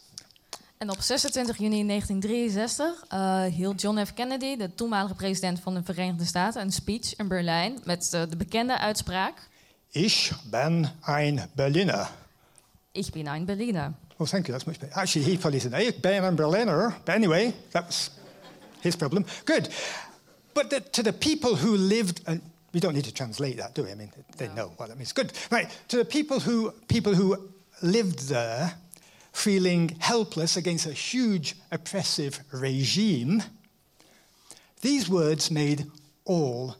En 0.78 0.90
op 0.90 1.02
26 1.02 1.58
juni 1.58 1.88
1963 1.88 3.04
uh, 3.14 3.44
hield 3.44 3.82
John 3.82 4.06
F. 4.06 4.14
Kennedy, 4.14 4.56
de 4.56 4.76
toenmalige 4.76 5.16
president 5.16 5.60
van 5.60 5.74
de 5.74 5.84
Verenigde 5.84 6.26
Staten, 6.26 6.62
een 6.62 6.72
speech 6.72 7.16
in 7.16 7.28
Berlijn 7.28 7.80
met 7.84 8.12
uh, 8.16 8.22
de 8.30 8.38
bekende 8.38 8.78
uitspraak: 8.78 9.48
Ich 9.92 10.32
bin 10.50 10.90
ein 11.02 11.50
Berliner. 11.56 12.10
Ich 12.92 13.12
bin 13.12 13.28
ein 13.28 13.46
Berliner. 13.46 13.94
Oh, 14.18 14.28
thank 14.28 14.48
you. 14.48 14.58
That's 14.58 14.66
much 14.66 14.80
better. 14.80 14.98
Actually, 14.98 15.32
he 15.32 15.38
probably 15.38 15.60
said, 15.60 15.74
"Ich 15.74 16.02
bin 16.02 16.24
ein 16.24 16.36
Berliner." 16.36 16.98
But 17.06 17.16
anyway, 17.16 17.54
that 17.72 17.86
was 17.86 18.12
his 18.82 18.96
problem. 18.96 19.26
Good. 19.46 19.70
But 20.54 20.70
the, 20.70 20.82
to 20.92 21.02
the 21.04 21.14
people 21.14 21.56
who 21.56 21.76
lived, 21.76 22.22
and 22.26 22.42
we 22.74 22.80
don't 22.80 22.94
need 22.94 23.06
to 23.06 23.14
translate 23.14 23.58
that, 23.58 23.74
do 23.76 23.84
we? 23.84 23.92
I 23.92 23.96
mean, 23.96 24.12
they 24.38 24.48
No. 24.50 24.54
know 24.56 24.68
what 24.78 24.90
that 24.90 24.98
means. 24.98 25.12
Good. 25.14 25.34
Right. 25.50 25.70
To 25.90 25.98
the 25.98 26.06
people 26.06 26.40
who 26.40 26.72
people 26.88 27.16
who 27.16 27.50
lived 27.82 28.28
there, 28.30 28.76
feeling 29.34 29.96
helpless 30.00 30.58
against 30.58 30.86
a 30.86 30.94
huge 30.94 31.56
oppressive 31.72 32.40
regime, 32.52 33.44
these 34.82 35.10
words 35.10 35.50
made 35.52 35.86
all 36.26 36.76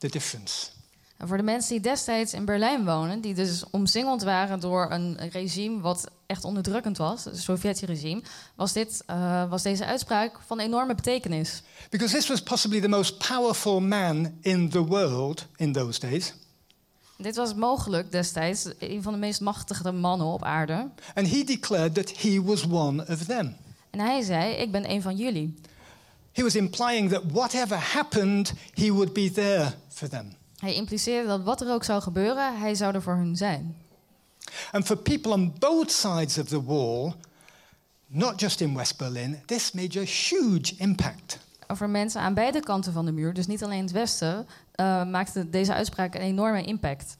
the 0.00 0.08
difference. 0.08 0.70
En 1.18 1.28
voor 1.28 1.36
de 1.36 1.42
mensen 1.42 1.70
die 1.70 1.80
destijds 1.80 2.32
in 2.32 2.44
Berlijn 2.44 2.84
wonen, 2.84 3.20
die 3.20 3.34
dus 3.34 3.64
omsingeld 3.70 4.22
waren 4.22 4.60
door 4.60 4.90
een 4.90 5.30
regime 5.30 5.80
wat 5.80 6.10
echt 6.26 6.44
onderdrukkend 6.44 6.96
was, 6.96 7.24
het 7.24 7.38
Sovjet-regime, 7.38 8.22
was, 8.54 8.72
dit, 8.72 9.04
uh, 9.10 9.50
was 9.50 9.62
deze 9.62 9.84
uitspraak 9.84 10.40
van 10.46 10.58
enorme 10.58 10.94
betekenis. 10.94 11.62
Because 11.90 12.14
this 12.14 12.28
was 12.28 12.42
possibly 12.42 12.80
the 12.80 12.88
most 12.88 13.28
powerful 13.28 13.80
man 13.80 14.32
in 14.40 14.68
the 14.68 14.84
world 14.84 15.46
in 15.56 15.72
those 15.72 16.00
days. 16.00 16.34
Dit 17.16 17.36
was 17.36 17.54
mogelijk 17.54 18.12
destijds 18.12 18.68
een 18.78 19.02
van 19.02 19.12
de 19.12 19.18
meest 19.18 19.40
machtige 19.40 19.92
mannen 19.92 20.26
op 20.26 20.44
aarde. 20.44 20.90
And 21.14 21.30
he 21.30 21.44
declared 21.44 21.94
that 21.94 22.16
he 22.16 22.42
was 22.42 22.66
one 22.66 23.06
of 23.08 23.24
them. 23.24 23.56
En 23.90 24.00
hij 24.00 24.22
zei: 24.22 24.54
Ik 24.54 24.72
ben 24.72 24.90
een 24.90 25.02
van 25.02 25.16
jullie. 25.16 25.54
He 26.32 26.42
was 26.42 26.54
implying 26.54 27.10
that 27.10 27.22
whatever 27.32 27.92
happened, 27.92 28.52
he 28.74 28.92
would 28.92 29.12
be 29.12 29.30
there 29.30 29.72
for 29.88 30.08
them. 30.08 30.37
Hij 30.58 30.74
impliceerde 30.74 31.28
dat 31.28 31.42
wat 31.42 31.60
er 31.60 31.70
ook 31.72 31.84
zou 31.84 32.02
gebeuren, 32.02 32.58
hij 32.58 32.74
zou 32.74 32.94
er 32.94 33.02
voor 33.02 33.14
hun 33.16 33.36
zijn. 33.36 33.76
And 34.70 34.84
for 34.84 34.96
people 34.96 35.32
on 35.32 35.52
both 35.58 35.90
sides 35.92 36.38
of 36.38 36.46
the 36.48 36.64
wall, 36.64 37.12
not 38.06 38.40
just 38.40 38.60
in 38.60 38.74
West 38.74 38.96
Berlin, 38.98 39.42
this 39.46 39.72
made 39.72 39.98
a 40.00 40.02
huge 40.04 40.74
impact. 40.76 41.38
Voor 41.66 41.88
mensen 41.88 42.20
aan 42.20 42.34
beide 42.34 42.60
kanten 42.60 42.92
van 42.92 43.04
de 43.04 43.12
muur, 43.12 43.34
dus 43.34 43.46
niet 43.46 43.64
alleen 43.64 43.82
het 43.82 43.90
westen, 43.90 44.46
uh, 44.76 45.04
maakte 45.10 45.50
deze 45.50 45.74
uitspraak 45.74 46.14
een 46.14 46.20
enorme 46.20 46.62
impact. 46.64 47.16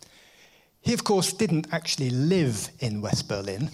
He, 0.80 0.92
of 0.92 1.02
course, 1.02 1.36
didn't 1.36 1.70
actually 1.70 2.10
live 2.14 2.70
in 2.76 3.00
West 3.00 3.26
Berlin, 3.26 3.70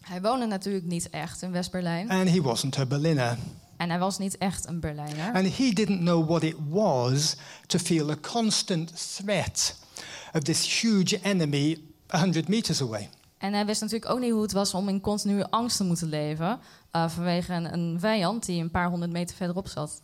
Hij 0.00 0.20
woonde 0.22 0.46
natuurlijk 0.46 0.84
niet 0.84 1.10
echt 1.10 1.42
in 1.42 1.50
West-Berlijn. 1.52 2.10
and 2.10 2.28
he 2.28 2.40
wasn't 2.42 2.78
a 2.78 2.86
Berliner. 2.86 3.36
En 3.76 3.88
hij 3.90 3.98
was 3.98 4.18
niet 4.18 4.38
echt 4.38 4.66
een 4.68 4.80
Berlijner. 4.80 5.32
And 5.34 5.56
he 5.56 5.70
didn't 5.72 5.98
know 6.00 6.28
what 6.28 6.42
it 6.42 6.56
was 6.68 7.36
to 7.66 7.78
feel 7.78 8.10
a 8.10 8.16
constant 8.32 9.14
threat 9.16 9.76
of 10.32 10.42
this 10.42 10.80
huge 10.80 11.20
enemy 11.22 11.78
100 12.08 12.48
meters 12.48 12.82
away. 12.82 13.08
En 13.38 13.52
hij 13.52 13.66
wist 13.66 13.80
natuurlijk 13.80 14.10
ook 14.10 14.20
niet 14.20 14.30
hoe 14.32 14.42
het 14.42 14.52
was 14.52 14.74
om 14.74 14.88
in 14.88 15.00
continue 15.00 15.44
angst 15.50 15.76
te 15.76 15.84
moeten 15.84 16.08
leven. 16.08 16.58
eh, 16.90 17.08
vanwege 17.08 17.52
een, 17.52 17.72
een 17.72 17.96
vijand 18.00 18.46
die 18.46 18.62
een 18.62 18.70
paar 18.70 18.88
honderd 18.88 19.12
meter 19.12 19.36
verderop 19.36 19.68
zat. 19.68 20.00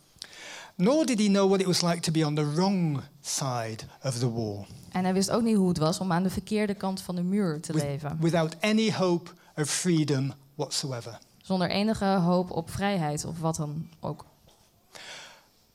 Nor 0.75 1.05
did 1.05 1.19
he 1.19 1.25
know 1.27 1.47
what 1.47 1.59
it 1.59 1.65
was 1.65 1.81
like 1.81 1.99
to 1.99 2.11
be 2.11 2.25
on 2.25 2.35
the 2.35 2.53
wrong 2.53 2.99
side 3.21 3.77
of 4.03 4.17
the 4.17 4.31
wall, 4.31 4.65
En 4.91 5.03
hij 5.03 5.13
wist 5.13 5.31
ook 5.31 5.41
niet 5.41 5.55
hoe 5.55 5.67
het 5.67 5.77
was 5.77 5.99
om 5.99 6.11
aan 6.11 6.23
de 6.23 6.29
verkeerde 6.29 6.73
kant 6.73 7.01
van 7.01 7.15
de 7.15 7.21
muur 7.23 7.61
te 7.61 7.73
with- 7.73 7.83
leven. 7.83 8.17
without 8.19 8.55
any 8.61 8.91
hope 8.93 9.31
of 9.55 9.69
freedom 9.69 10.33
whatsoever. 10.55 11.17
Zonder 11.51 11.69
enige 11.69 12.05
hoop 12.05 12.51
op 12.51 12.69
vrijheid 12.69 13.25
of 13.25 13.39
wat 13.39 13.55
dan 13.55 13.89
ook. 13.99 14.25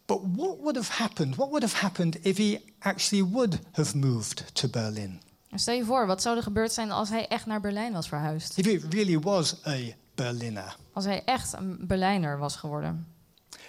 But 0.06 0.18
what 0.37 0.56
would 0.59 0.76
have 0.76 0.92
happened? 0.92 1.35
What 1.35 1.49
would 1.49 1.62
have 1.62 1.76
happened 1.76 2.18
if 2.25 2.37
he 2.37 2.61
actually 2.78 3.25
would 3.30 3.59
have 3.73 3.97
moved 3.97 4.54
to 4.54 4.68
Berlin? 4.68 5.21
En 5.50 5.59
stel 5.59 5.75
je 5.75 5.85
voor, 5.85 6.06
wat 6.06 6.23
zou 6.23 6.37
er 6.37 6.42
gebeurd 6.42 6.73
zijn 6.73 6.90
als 6.90 7.09
hij 7.09 7.28
echt 7.28 7.47
naar 7.47 7.61
Berlijn 7.61 7.92
was 7.92 8.09
verhuisd? 8.09 8.59
If 8.59 8.64
he 8.64 8.88
really 8.88 9.18
was 9.18 9.66
a 9.66 9.76
Berliner? 10.14 10.76
Als 10.92 11.04
hij 11.04 11.23
echt 11.25 11.52
een 11.52 11.76
Berlijner 11.80 12.38
was 12.38 12.56
geworden? 12.56 13.06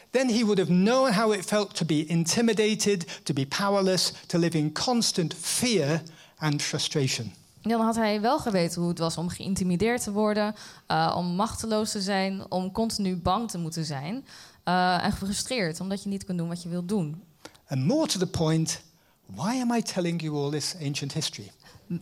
Then 0.09 0.29
he 0.29 0.39
would 0.39 0.57
have 0.57 0.71
known 0.71 1.13
how 1.13 1.33
it 1.33 1.45
felt 1.45 1.75
to 1.75 1.85
be 1.85 2.05
intimidated, 2.05 3.25
to 3.25 3.33
be 3.33 3.45
powerless, 3.47 4.13
to 4.25 4.39
live 4.39 4.57
in 4.57 4.73
constant 4.73 5.33
fear 5.33 6.01
and 6.37 6.61
frustration. 6.61 7.33
En 7.67 7.77
dan 7.77 7.86
had 7.86 7.95
hij 7.95 8.21
wel 8.21 8.39
geweten 8.39 8.79
hoe 8.81 8.89
het 8.89 9.00
was 9.00 9.17
om 9.17 9.29
geïntimideerd 9.29 10.03
te 10.03 10.12
worden, 10.12 10.55
eh, 10.86 11.13
om 11.17 11.25
machteloos 11.25 11.91
te 11.91 12.01
zijn, 12.01 12.51
om 12.51 12.71
continu 12.71 13.15
bang 13.15 13.50
te 13.51 13.57
moeten 13.57 13.86
zijn. 13.86 14.25
eh, 14.63 15.03
en 15.03 15.12
gefrustreerd, 15.12 15.79
omdat 15.79 16.03
je 16.03 16.09
niet 16.09 16.25
kunt 16.25 16.38
doen 16.38 16.47
wat 16.47 16.63
je 16.63 16.69
wilt 16.69 16.88
doen. 16.88 17.24
And 17.67 17.86
more 17.86 18.07
to 18.07 18.19
the 18.19 18.27
point, 18.27 18.81
why 19.25 19.59
am 19.62 19.74
I 19.74 19.81
telling 19.81 20.21
you 20.21 20.36
all 20.36 20.51
this 20.51 20.75
ancient 20.81 21.13
history? 21.13 21.51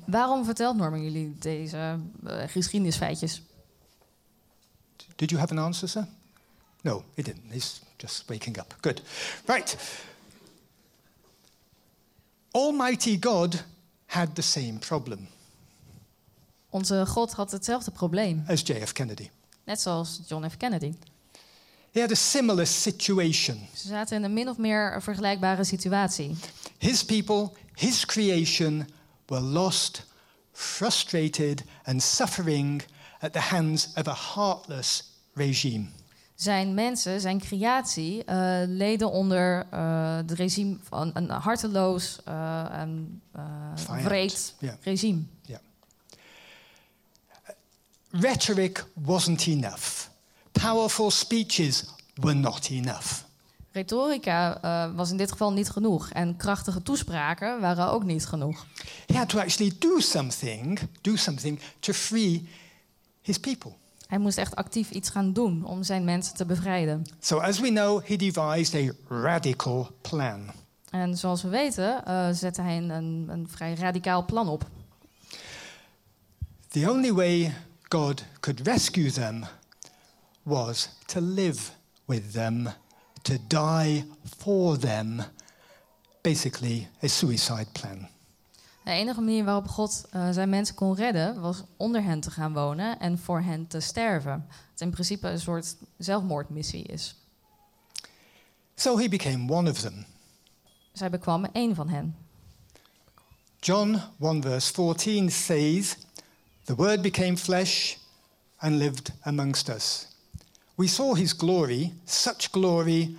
Waarom 0.06 0.46
vertelt 0.46 0.76
Norman 0.78 1.04
jullie 1.04 1.36
deze 1.40 2.00
eh, 2.26 2.44
geschiedenisfeitjes? 2.48 3.42
Did 5.16 5.30
you 5.30 5.42
have 5.42 5.54
an 5.54 5.60
answer, 5.64 5.90
sir? 5.90 6.08
No, 6.82 7.04
he 7.16 7.24
didn't. 7.24 7.52
He's 7.52 7.82
just 7.98 8.24
waking 8.28 8.58
up. 8.58 8.78
Good. 8.82 9.02
Right. 9.46 9.78
Almighty 12.52 13.18
God 13.20 13.64
had 14.06 14.36
the 14.36 14.42
same 14.42 14.74
problem 14.80 15.28
Onze 16.76 17.06
God 17.06 17.34
had 17.34 17.52
hetzelfde 17.52 17.92
probleem, 17.92 18.44
as 18.48 18.62
J.F. 18.62 18.92
Kennedy. 18.92 19.30
net 19.64 19.82
zoals 19.82 20.20
John 20.28 20.46
F. 20.50 20.58
Kennedy. 20.58 20.94
He 21.92 22.00
had 22.02 22.12
a 22.12 22.16
similar 22.16 22.68
situation. 22.68 23.68
Ze 23.76 23.88
zaten 23.88 24.18
in 24.18 24.24
een 24.24 24.34
min 24.34 24.50
of 24.50 24.58
meer 24.58 25.02
vergelijkbare 25.02 25.64
situatie. 25.64 26.36
His 26.78 27.06
people, 27.06 27.52
his 27.74 28.06
creation, 28.06 28.88
were 29.26 29.42
lost, 29.44 30.06
frustrated, 30.52 31.64
and 31.84 32.04
suffering 32.04 32.84
at 33.20 33.34
the 33.34 33.40
hands 33.40 33.90
of 33.96 34.08
a 34.08 34.16
heartless 34.36 35.04
regime. 35.34 35.86
Zijn 36.36 36.74
mensen, 36.74 37.22
zijn 37.22 37.40
creatie, 37.40 38.24
eh, 38.24 38.62
leden 38.68 39.12
onder 39.12 39.68
uh, 39.74 40.16
het 40.16 40.32
regime 40.32 40.78
van 40.84 41.12
een 41.14 41.30
harteloos 41.30 42.20
uh, 42.28 42.80
en 42.80 43.22
uh, 43.36 44.04
wreed 44.04 44.54
Ja. 44.60 44.78
regime. 44.82 45.22
Rhetoric 48.20 48.86
wasn't 48.94 49.48
enough. 49.48 50.10
Powerful 50.52 51.12
speeches 51.12 51.84
were 52.22 52.36
not 52.36 52.70
enough. 52.70 53.24
Retorica 53.72 54.62
uh, 54.64 54.96
was 54.96 55.12
in 55.12 55.18
dit 55.18 55.32
geval 55.32 55.54
niet 55.54 55.70
genoeg 55.70 56.10
en 56.10 56.38
krachtige 56.38 56.82
toespraken 56.82 57.60
waren 57.60 57.92
ook 57.92 58.04
niet 58.04 58.26
genoeg. 58.26 58.66
He 59.06 59.18
had 59.18 59.30
to 59.30 59.40
actually 59.40 59.74
do 59.80 60.00
something, 60.00 60.80
do 61.02 61.16
something 61.16 61.60
to 61.80 61.94
free 61.94 62.50
his 63.22 63.38
people. 63.38 63.72
Hij 64.08 64.18
moest 64.18 64.38
echt 64.38 64.56
actief 64.56 64.90
iets 64.90 65.10
gaan 65.10 65.34
doen 65.34 65.66
om 65.66 65.84
zijn 65.84 66.04
mensen 66.04 66.36
te 66.36 66.46
bevrijden. 66.46 67.06
So, 67.20 67.38
as 67.38 67.60
we 67.60 67.68
know, 67.68 68.08
he 68.08 68.16
devised 68.16 68.90
a 68.90 68.92
radical 69.08 69.90
plan. 70.02 70.52
En 70.90 71.18
zoals 71.18 71.42
we 71.42 71.50
weten, 71.50 72.04
uh, 72.08 72.30
zette 72.32 72.62
hij 72.62 72.78
een, 72.78 72.90
een, 72.90 73.28
een 73.30 73.48
vrij 73.50 73.74
radicaal 73.74 74.26
plan 74.26 74.48
op. 74.48 74.66
The 76.70 76.92
only 76.92 77.14
way 77.14 77.54
God 77.88 78.24
could 78.40 78.68
rescue 78.68 79.12
them 79.12 79.46
was 80.44 80.90
to 81.08 81.22
live 81.22 81.72
with 82.06 82.34
them, 82.34 82.70
to 83.24 83.38
die 83.48 84.04
for 84.38 84.80
them. 84.80 85.24
Basically, 86.22 86.88
a 87.04 87.08
suicide 87.08 87.68
plan. 87.72 88.08
De 88.84 88.92
enige 88.92 89.22
manier 89.22 89.44
waarop 89.44 89.68
God 89.68 90.06
uh, 90.16 90.30
zijn 90.30 90.50
mensen 90.50 90.76
kon 90.76 90.96
redden 90.96 91.42
was 91.42 91.64
onder 91.78 92.04
hen 92.04 92.20
te 92.20 92.32
gaan 92.32 92.54
wonen 92.54 93.00
en 93.00 93.20
voor 93.20 93.42
hen 93.42 93.68
te 93.68 93.80
sterven. 93.80 94.46
Het 94.72 94.82
in 94.82 94.90
principe 94.90 95.30
een 95.30 95.40
soort 95.40 95.76
zelfmoordmissie 95.98 96.84
is. 96.84 97.16
So 98.76 98.98
he 98.98 99.10
became 99.10 99.54
one 99.54 99.70
of 99.70 99.80
them. 99.80 100.06
Zij 100.94 101.10
bekwam 101.10 101.46
één 101.46 101.76
van 101.76 101.90
hen. 101.90 102.16
John 103.60 104.00
1 104.20 104.42
verse 104.42 104.74
14 104.74 105.32
says, 105.32 105.98
The 106.66 106.76
Word 106.76 107.02
became 107.02 107.38
flesh 107.38 107.98
and 108.58 108.78
lived 108.78 109.12
amongst 109.24 109.70
us. 109.70 110.08
We 110.76 110.88
saw 110.88 111.14
his 111.14 111.36
glory, 111.36 111.94
such 112.06 112.52
glory 112.52 113.16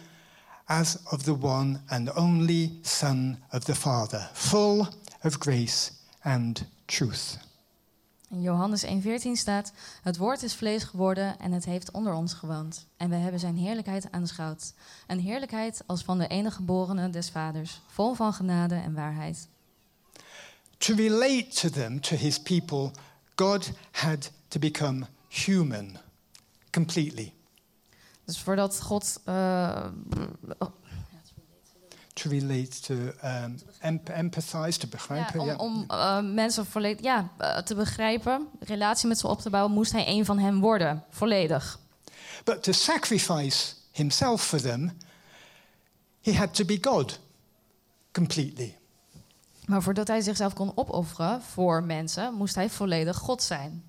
as 0.68 0.98
of 1.12 1.22
the 1.22 1.34
one 1.34 1.80
and 1.88 2.10
only 2.16 2.70
Son 2.82 3.38
of 3.52 3.64
the 3.64 3.74
Father, 3.74 4.30
full 4.32 4.88
of 5.22 5.38
grace 5.38 5.92
and 6.22 6.66
truth. 6.86 7.38
In 8.30 8.42
Johannes 8.42 8.84
1,14 8.84 9.32
staat: 9.32 9.72
Het 10.02 10.16
woord 10.16 10.42
is 10.42 10.54
vlees 10.54 10.84
geworden 10.84 11.38
en 11.38 11.52
het 11.52 11.64
heeft 11.64 11.90
onder 11.90 12.14
ons 12.14 12.32
gewoond. 12.32 12.86
En 12.96 13.10
we 13.10 13.16
hebben 13.16 13.40
zijn 13.40 13.56
heerlijkheid 13.56 14.10
aanschouwd. 14.10 14.72
Een 15.06 15.20
heerlijkheid 15.20 15.82
als 15.86 16.02
van 16.02 16.18
de 16.18 16.26
enige 16.26 16.56
geborene 16.56 17.10
des 17.10 17.30
Vaders, 17.30 17.80
vol 17.86 18.14
van 18.14 18.32
genade 18.32 18.74
en 18.74 18.94
waarheid. 18.94 19.48
To 20.78 20.94
relate 20.94 21.46
to 21.48 21.68
them, 21.68 22.00
to 22.00 22.16
his 22.16 22.42
people, 22.42 22.90
God 23.36 23.70
had 23.90 24.30
to 24.48 24.58
become 24.58 25.06
human 25.28 25.96
completely. 26.70 27.32
Dus 28.24 28.38
voordat 28.40 28.80
God. 28.80 29.20
Uh, 29.28 29.86
To 32.12 32.28
relate, 32.28 32.80
to 32.80 32.94
um, 32.94 33.58
emp- 33.80 34.08
empathize, 34.08 34.78
to 34.78 34.88
begrijpen. 34.88 35.44
ja, 35.44 35.54
om 35.56 35.66
om 35.66 35.84
uh, 35.90 36.20
mensen 36.34 36.66
volledig 36.66 37.04
ja, 37.04 37.30
uh, 37.40 37.58
te 37.58 37.74
begrijpen, 37.74 38.48
relatie 38.60 39.08
met 39.08 39.18
ze 39.18 39.26
op 39.26 39.40
te 39.40 39.50
bouwen, 39.50 39.72
moest 39.72 39.92
hij 39.92 40.06
een 40.08 40.24
van 40.24 40.38
hen 40.38 40.58
worden, 40.60 41.04
volledig. 41.10 41.78
But 42.44 42.62
to 42.62 42.72
sacrifice 42.72 43.72
himself 43.92 44.42
for 44.46 44.60
them, 44.60 44.92
he 46.22 46.34
had 46.34 46.54
to 46.54 46.64
be 46.64 46.78
God 46.80 47.20
completely. 48.12 48.76
Maar 49.66 49.82
voordat 49.82 50.08
hij 50.08 50.20
zichzelf 50.20 50.52
kon 50.52 50.72
opofferen 50.74 51.42
voor 51.42 51.82
mensen, 51.82 52.34
moest 52.34 52.54
hij 52.54 52.70
volledig 52.70 53.16
God 53.16 53.42
zijn. 53.42 53.84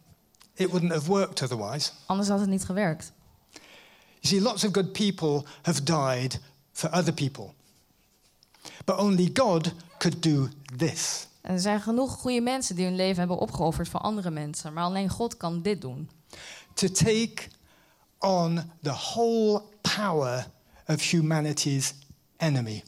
It 0.53 0.69
wouldn't 0.69 0.91
have 0.91 1.05
worked 1.05 1.41
otherwise. 1.41 1.91
Anders 2.05 2.29
had 2.29 2.39
het 2.39 2.49
niet 2.49 2.65
gewerkt. 2.65 3.11
You 4.19 4.35
see, 4.35 4.41
lots 4.41 4.63
of 4.63 4.71
good 4.71 4.91
people 4.91 5.43
have 5.61 5.83
died 5.83 6.39
for 6.71 6.91
other 6.91 7.13
people. 7.13 7.53
But 8.85 8.97
only 8.97 9.29
God 9.33 9.71
could 9.97 10.23
do 10.23 10.47
this. 10.77 11.27
En 11.41 11.53
er 11.53 11.59
zijn 11.59 11.81
genoeg 11.81 12.11
goede 12.11 12.41
mensen 12.41 12.75
die 12.75 12.85
hun 12.85 12.95
leven 12.95 13.17
hebben 13.17 13.37
opgeofferd 13.37 13.89
voor 13.89 13.99
andere 13.99 14.29
mensen, 14.29 14.73
maar 14.73 14.83
alleen 14.83 15.09
God 15.09 15.37
kan 15.37 15.61
dit 15.61 15.81
doen. 15.81 16.09
To 16.73 16.87
take 16.87 17.33
on 18.19 18.71
the 18.81 18.89
whole 18.89 19.61
power 19.95 20.47
of 20.85 21.09
humanity's 21.09 21.93
enemy. 22.37 22.83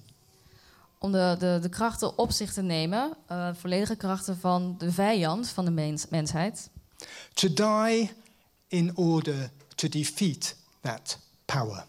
Om 0.99 1.11
de, 1.11 1.35
de, 1.39 1.59
de 1.61 1.69
krachten 1.69 2.17
op 2.17 2.31
zich 2.31 2.53
te 2.53 2.61
nemen, 2.61 3.17
uh, 3.31 3.49
volledige 3.53 3.95
krachten 3.95 4.37
van 4.37 4.75
de 4.77 4.91
vijand 4.91 5.49
van 5.49 5.65
de 5.65 5.71
mens, 5.71 6.05
mensheid. 6.09 6.69
To 7.33 7.53
die 7.53 8.11
in 8.67 8.97
order 8.97 9.51
to 9.75 9.89
defeat 9.89 10.55
that 10.81 11.17
power. 11.45 11.85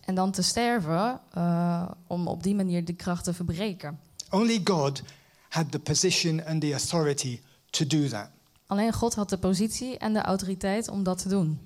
En 0.00 0.14
dan 0.14 0.30
te 0.30 0.42
sterven 0.42 1.20
uh, 1.36 1.88
om 2.06 2.26
op 2.26 2.42
die 2.42 2.54
manier 2.54 2.84
die 2.84 2.94
kracht 2.94 3.24
te 3.24 3.34
verbreken. 3.34 4.00
Only 4.30 4.60
God 4.64 5.02
had 5.48 5.72
the 5.72 5.78
position 5.78 6.44
and 6.44 6.60
the 6.60 6.72
authority 6.72 7.40
to 7.70 7.86
do 7.86 8.08
that. 8.08 8.28
Alleen 8.66 8.92
God 8.92 9.14
had 9.14 9.28
de 9.28 9.38
positie 9.38 9.98
en 9.98 10.12
de 10.12 10.20
autoriteit 10.22 10.88
om 10.88 11.02
dat 11.02 11.18
te 11.18 11.28
doen. 11.28 11.60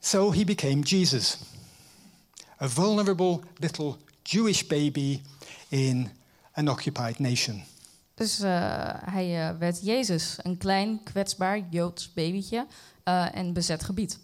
So 0.00 0.32
he 0.32 0.44
became 0.44 0.80
Jesus, 0.80 1.38
a 2.60 2.68
vulnerable 2.68 3.40
little 3.56 3.96
Jewish 4.22 4.66
baby 4.66 5.22
in 5.68 6.10
an 6.52 6.68
occupied 6.68 7.18
nation. 7.18 7.64
Dus 8.14 8.40
uh, 8.40 8.48
hij 9.04 9.50
uh, 9.50 9.58
werd 9.58 9.80
Jezus, 9.82 10.36
een 10.42 10.56
klein 10.56 11.02
kwetsbaar 11.02 11.60
Joods 11.70 12.12
babytje 12.12 12.66
uh, 13.04 13.26
in 13.34 13.52
bezet 13.52 13.84
gebied. 13.84 14.18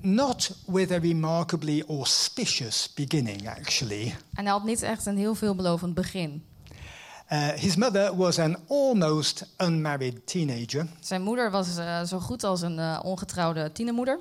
Not 0.00 0.56
with 0.66 0.90
a 0.90 0.98
remarkably 0.98 1.84
auspicious 1.88 2.92
beginning, 2.94 3.48
actually. 3.48 4.14
En 4.34 4.44
hij 4.44 4.52
had 4.52 4.64
niet 4.64 4.82
echt 4.82 5.06
een 5.06 5.16
heel 5.16 5.34
veelbelovend 5.34 5.94
begin. 5.94 6.44
Uh, 7.32 7.48
his 7.48 7.76
mother 7.76 8.16
was 8.16 8.38
an 8.38 8.56
almost 8.68 9.46
unmarried 9.56 10.26
teenager. 10.26 10.86
Zijn 11.00 11.22
moeder 11.22 11.50
was 11.50 11.78
uh, 11.78 12.02
zo 12.02 12.18
goed 12.18 12.44
als 12.44 12.60
een 12.60 12.78
uh, 12.78 13.00
ongetrouwde 13.02 13.72
tienermoeder. 13.72 14.18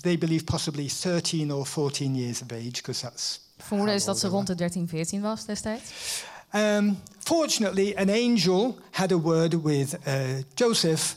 They 0.00 0.18
believe 0.18 0.44
possibly 0.44 0.90
13 1.02 1.52
or 1.52 1.66
14 1.66 2.16
years 2.16 2.42
of 2.42 2.52
age, 2.52 2.70
because 2.70 3.00
that's. 3.00 3.40
Vermoeden 3.60 3.94
is 3.94 4.04
dat 4.04 4.18
ze 4.18 4.28
rond 4.28 4.46
de 4.46 4.54
13, 4.54 4.88
14 4.88 5.20
was 5.20 5.44
destijds. 5.44 5.90
Um, 6.54 6.98
fortunately, 7.18 7.94
an 7.96 8.08
angel 8.08 8.78
had 8.90 9.12
a 9.12 9.20
word 9.20 9.62
with 9.62 9.96
uh, 10.06 10.14
Joseph, 10.54 11.16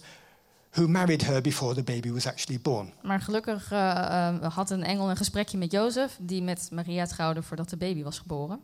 who 0.69 0.87
married 0.87 1.23
her 1.23 1.41
before 1.41 1.73
the 1.73 1.83
baby 1.83 2.11
was 2.11 2.25
actually 2.25 2.61
born. 2.61 2.93
Maar 3.01 3.21
gelukkig 3.21 3.71
uh, 3.71 3.79
uh, 3.79 4.53
had 4.53 4.69
een 4.69 4.83
engel 4.83 5.09
een 5.09 5.17
gesprekje 5.17 5.57
met 5.57 5.71
Jozef, 5.71 6.17
die 6.19 6.41
met 6.41 6.67
Maria 6.71 7.05
trouwde 7.05 7.43
voordat 7.43 7.69
de 7.69 7.77
baby 7.77 8.03
was 8.03 8.19
geboren. 8.19 8.59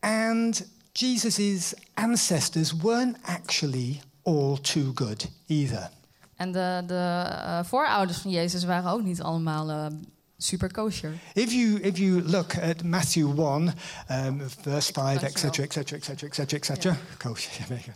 And 0.00 0.66
Jesus' 0.92 1.74
ancestors 1.94 2.76
weren't 2.76 3.16
actually 3.22 4.00
all 4.22 4.58
too 4.60 4.90
good 4.94 5.30
either. 5.46 5.90
En 6.36 6.52
de, 6.52 6.82
de 6.86 7.60
voorouders 7.64 8.18
van 8.18 8.30
Jezus 8.30 8.64
waren 8.64 8.90
ook 8.90 9.02
niet 9.02 9.22
allemaal 9.22 9.90
super 10.38 10.68
kosher. 10.68 11.18
If 11.34 11.52
you, 11.52 11.78
if 11.82 11.98
you 11.98 12.20
look 12.20 12.56
at 12.56 12.84
Matthew 12.84 13.28
1, 13.28 13.74
um, 14.08 14.38
verse 14.62 14.90
5, 14.90 15.24
etc., 15.24 15.64
etc., 15.64 15.98
etc., 15.98 16.28
etc., 16.28 16.56
etc., 16.58 16.96
kosher, 17.18 17.50
yeah, 17.58 17.66
very 17.66 17.82
good. 17.84 17.94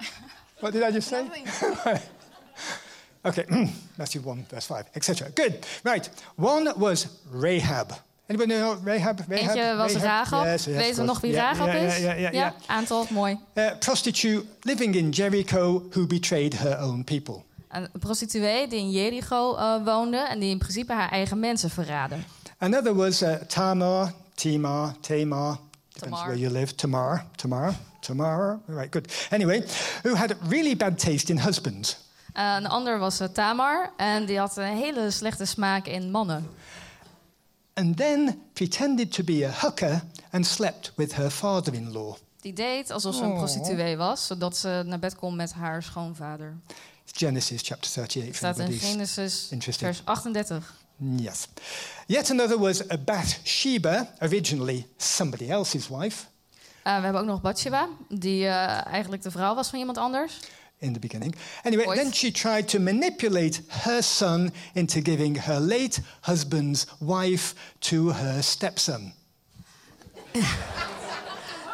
what 0.60 0.72
did 0.72 0.82
I 0.82 0.90
just 0.90 1.08
say? 1.08 1.28
okay, 3.24 3.44
Matthew 3.98 4.20
1, 4.20 4.46
verse 4.48 4.66
5, 4.66 4.86
etc. 4.94 5.30
Good. 5.30 5.66
Right. 5.84 6.08
One 6.36 6.72
was 6.78 7.18
Rahab. 7.30 7.92
Anybody 8.28 8.54
know 8.54 8.74
Rahab? 8.74 9.24
Rahab? 9.28 9.56
Eentje 9.56 9.78
was 9.78 9.94
Rahab. 9.96 10.44
Yes, 10.46 10.66
yes, 10.66 10.82
Weten 10.82 11.00
we 11.00 11.06
nog 11.06 11.22
wie 11.22 11.32
yeah, 11.32 11.50
Rahab 11.50 11.66
yeah, 11.66 11.84
is? 11.84 12.00
Yeah, 12.00 12.14
yeah, 12.14 12.32
yeah, 12.32 12.32
ja, 12.32 12.52
aantal, 12.68 13.06
mooi. 13.10 13.36
Uh, 13.56 13.74
prostitute 13.80 14.46
living 14.64 14.94
in 14.94 15.12
Jericho 15.12 15.82
who 15.92 16.06
betrayed 16.06 16.54
her 16.54 16.78
own 16.80 17.04
people. 17.04 17.44
Een 17.72 17.88
prostituee 17.98 18.68
die 18.68 18.78
in 18.78 18.90
Jericho 18.90 19.56
uh, 19.56 19.84
woonde 19.84 20.16
en 20.16 20.38
die 20.38 20.50
in 20.50 20.58
principe 20.58 20.92
haar 20.92 21.10
eigen 21.10 21.38
mensen 21.38 21.70
verraadde. 21.70 22.16
Another 22.58 22.94
was 22.94 23.22
uh, 23.22 23.34
Tamar, 23.34 24.12
Timar, 24.34 24.94
Tamar, 25.00 25.58
depends 25.92 26.18
Tamar. 26.18 26.26
where 26.26 26.38
you 26.38 26.52
live, 26.52 26.74
Tamar, 26.74 27.24
Tamar, 27.36 27.74
Tamar, 28.00 28.60
right, 28.66 28.92
good. 28.92 29.26
Anyway, 29.30 29.64
who 30.02 30.14
had 30.14 30.36
really 30.48 30.76
bad 30.76 30.98
taste 30.98 31.32
in 31.32 31.38
husbands. 31.38 31.96
Uh, 32.36 32.54
een 32.56 32.66
ander 32.66 32.98
was 32.98 33.20
uh, 33.20 33.28
Tamar 33.28 33.92
en 33.96 34.26
die 34.26 34.38
had 34.38 34.56
een 34.56 34.76
hele 34.76 35.10
slechte 35.10 35.44
smaak 35.44 35.86
in 35.86 36.10
mannen. 36.10 36.48
And 37.74 37.96
then 37.96 38.42
pretended 38.52 39.12
to 39.12 39.24
be 39.24 39.46
a 39.46 39.50
hooker 39.66 40.02
and 40.30 40.46
slept 40.46 40.92
with 40.96 41.14
her 41.14 41.30
father-in-law. 41.30 42.16
Die 42.40 42.52
deed 42.52 42.90
alsof 42.90 43.14
ze 43.14 43.22
een 43.22 43.34
prostituee 43.34 43.96
was, 43.96 44.26
zodat 44.26 44.56
ze 44.56 44.82
naar 44.86 44.98
bed 44.98 45.16
kon 45.16 45.36
met 45.36 45.52
haar 45.52 45.82
schoonvader. 45.82 46.56
Genesis 47.04 47.62
chapter 47.62 47.90
38. 47.90 48.36
Staat 48.36 48.58
in 48.58 48.72
Genesis 48.72 49.52
vers 49.58 50.02
38. 50.04 50.62
Yes. 51.16 51.48
Yet 52.06 52.30
another 52.30 52.58
was 52.58 52.90
a 52.90 52.98
Bathsheba, 52.98 54.08
originally 54.20 54.86
somebody 54.96 55.48
else's 55.50 55.88
wife 55.88 56.26
Uh, 56.84 56.96
we 56.96 57.02
hebben 57.04 57.20
ook 57.20 57.26
nog 57.26 57.40
Bathsheba, 57.40 57.88
die 58.08 58.44
uh, 58.44 58.86
eigenlijk 58.86 59.22
de 59.22 59.30
vrouw 59.30 59.54
was 59.54 59.68
van 59.68 59.78
iemand 59.78 59.98
anders. 59.98 60.38
in 60.78 60.92
the 60.92 60.98
beginning. 60.98 61.34
Anyway, 61.62 61.86
Ooit. 61.86 61.96
then 61.96 62.12
she 62.12 62.30
tried 62.30 62.68
to 62.68 62.78
manipulate 62.78 63.60
her 63.68 64.02
son 64.02 64.52
into 64.72 65.00
giving 65.00 65.36
her 65.36 65.60
late 65.60 66.00
husband's 66.20 66.86
wife 66.98 67.54
to 67.78 68.12
her 68.12 68.42
stepson. 68.42 69.12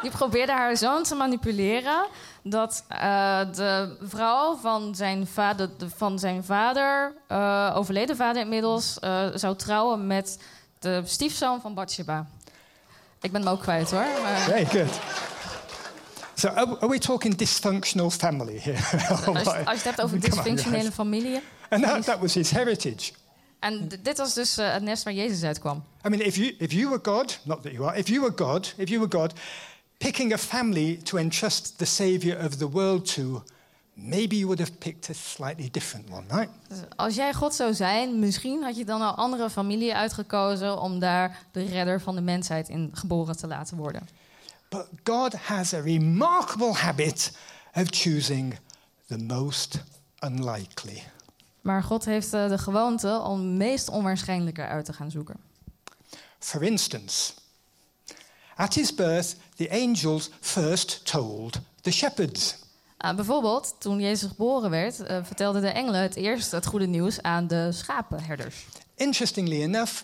Die 0.01 0.11
probeerde 0.11 0.51
haar 0.51 0.77
zoon 0.77 1.03
te 1.03 1.15
manipuleren 1.15 2.05
dat 2.43 2.83
uh, 2.91 3.39
de 3.55 3.97
vrouw 4.01 4.55
van 4.55 4.95
zijn 4.95 5.27
vader, 5.27 5.69
de- 5.77 5.89
van 5.95 6.19
zijn 6.19 6.43
vader 6.43 7.13
uh, 7.31 7.73
overleden 7.75 8.15
vader 8.15 8.41
inmiddels, 8.41 8.97
uh, 9.03 9.25
zou 9.33 9.55
trouwen 9.55 10.07
met 10.07 10.39
de 10.79 11.01
stiefzoon 11.05 11.61
van 11.61 11.73
Bathsheba. 11.73 12.27
Ik 13.21 13.31
ben 13.31 13.41
hem 13.41 13.49
ook 13.51 13.61
kwijt 13.61 13.91
hoor. 13.91 14.05
Maar 14.21 14.37
Very 14.37 14.65
good. 14.65 14.99
So, 16.35 16.47
are, 16.47 16.77
are 16.79 16.87
we 16.89 16.99
talking 16.99 17.35
dysfunctional 17.35 18.09
family 18.09 18.59
here? 18.61 18.77
als, 19.33 19.43
je, 19.43 19.49
als 19.49 19.65
je 19.65 19.69
het 19.69 19.83
hebt 19.83 20.01
over 20.01 20.19
dysfunctionele 20.19 20.81
guys. 20.81 20.93
familien. 20.93 21.41
And 21.69 21.83
that, 21.83 22.03
that 22.05 22.19
was 22.19 22.33
his 22.33 22.51
heritage. 22.51 23.11
En 23.59 23.89
dit 24.01 24.17
was 24.17 24.33
dus 24.33 24.55
het 24.55 24.81
nest 24.83 25.03
waar 25.03 25.13
Jezus 25.13 25.43
uitkwam. 25.43 25.83
I 26.05 26.09
mean, 26.09 26.21
if 26.21 26.35
you, 26.35 26.55
if 26.57 26.71
you 26.71 26.89
were 26.89 26.99
God, 27.01 27.39
not 27.43 27.61
that 27.61 27.71
you 27.71 27.87
are, 27.87 27.97
if 27.97 28.07
you 28.07 28.21
were 28.21 28.33
God, 28.35 28.73
if 28.77 28.89
you 28.89 28.99
were 28.99 29.17
God, 29.19 29.33
picking 29.99 30.33
a 30.33 30.37
family 30.37 30.97
to 31.03 31.17
entrust 31.17 31.77
the 31.77 31.85
Savior 31.85 32.45
of 32.45 32.57
the 32.57 32.69
world 32.69 33.13
to, 33.13 33.43
maybe 33.93 34.35
you 34.35 34.45
would 34.45 34.59
have 34.59 34.71
picked 34.77 35.09
a 35.09 35.13
slightly 35.13 35.69
different 35.71 36.09
one, 36.09 36.23
right? 36.27 36.49
Dus 36.67 36.77
als 36.95 37.15
jij 37.15 37.33
God 37.33 37.55
zou 37.55 37.73
zijn, 37.73 38.19
misschien 38.19 38.63
had 38.63 38.77
je 38.77 38.85
dan 38.85 39.01
al 39.01 39.13
andere 39.13 39.49
familie 39.49 39.95
uitgekozen 39.95 40.79
om 40.81 40.99
daar 40.99 41.45
de 41.51 41.63
redder 41.63 42.01
van 42.01 42.15
de 42.15 42.21
mensheid 42.21 42.69
in 42.69 42.89
geboren 42.93 43.37
te 43.37 43.47
laten 43.47 43.77
worden. 43.77 44.07
But 44.69 44.87
God 45.03 45.33
has 45.33 45.73
a 45.73 45.79
remarkable 45.79 46.73
habit 46.73 47.31
of 47.73 47.87
choosing 47.89 48.57
the 49.07 49.17
most 49.17 49.83
unlikely. 50.19 51.03
Maar 51.61 51.83
God 51.83 52.05
heeft 52.05 52.33
uh, 52.33 52.49
de 52.49 52.57
gewoonte 52.57 53.21
om 53.23 53.39
het 53.39 53.57
meest 53.57 53.89
onwaarschijnlijke 53.89 54.61
uit 54.61 54.85
te 54.85 54.93
gaan 54.93 55.11
zoeken. 55.11 55.35
For 56.39 56.63
instance, 56.63 57.33
at 58.59 58.73
his 58.73 58.91
birth, 58.91 59.35
the 59.55 59.67
angels 59.71 60.29
first 60.41 61.05
told 61.05 61.59
the 61.81 61.91
shepherds. 61.91 62.55
Uh, 63.05 63.15
bijvoorbeeld, 63.15 63.75
toen 63.79 63.99
Jezus 63.99 64.29
geboren 64.29 64.69
werd, 64.69 64.99
uh, 64.99 65.07
vertelden 65.23 65.61
de 65.61 65.67
engelen 65.67 66.01
het 66.01 66.15
eerst 66.15 66.51
het 66.51 66.65
goede 66.65 66.87
nieuws 66.87 67.21
aan 67.21 67.47
de 67.47 67.71
schapenherders. 67.71 68.65
Interestingly 68.95 69.61
enough, 69.61 70.03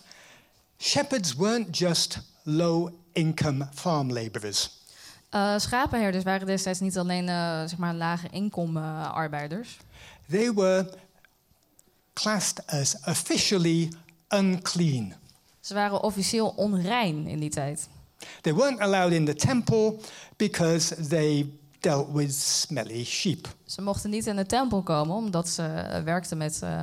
shepherds 0.78 1.34
weren't 1.34 1.78
just 1.78 2.18
low 2.42 2.88
income 3.12 3.68
farm 3.74 4.12
laborers. 4.12 4.70
Uh, 5.30 5.58
schapenherders 5.58 6.24
waren 6.24 6.46
destijds 6.46 6.80
niet 6.80 6.98
alleen 6.98 7.28
uh, 7.28 7.60
zeg 7.60 7.76
maar 7.76 7.94
lage 7.94 8.28
inkomen 8.30 9.12
arbeiders. 9.12 9.76
They 10.30 10.52
were 10.52 10.94
classed 12.12 12.66
as 12.66 12.96
officially 13.06 13.92
unclean. 14.28 15.14
Ze 15.60 15.74
waren 15.74 16.02
officieel 16.02 16.52
onrein 16.56 17.26
in 17.26 17.38
die 17.38 17.50
tijd. 17.50 17.88
They 18.40 18.54
weren't 18.54 18.80
allowed 18.80 19.12
in 19.12 19.24
the 19.24 19.34
temple 19.34 20.00
because 20.36 21.08
they 21.08 21.46
dealt 21.80 22.12
with 22.12 22.32
smelly 22.32 23.04
sheep. 23.04 23.48
Ze 23.64 23.82
mochten 23.82 24.10
niet 24.10 24.26
in 24.26 24.36
de 24.36 24.46
tempel 24.46 24.82
komen 24.82 25.16
omdat 25.16 25.48
ze 25.48 25.62
uh, 25.62 26.02
werkten 26.02 26.36
met 26.36 26.60
uh, 26.64 26.82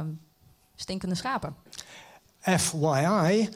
stinkende 0.76 1.16
schapen. 1.16 1.56
FYI, 2.40 3.50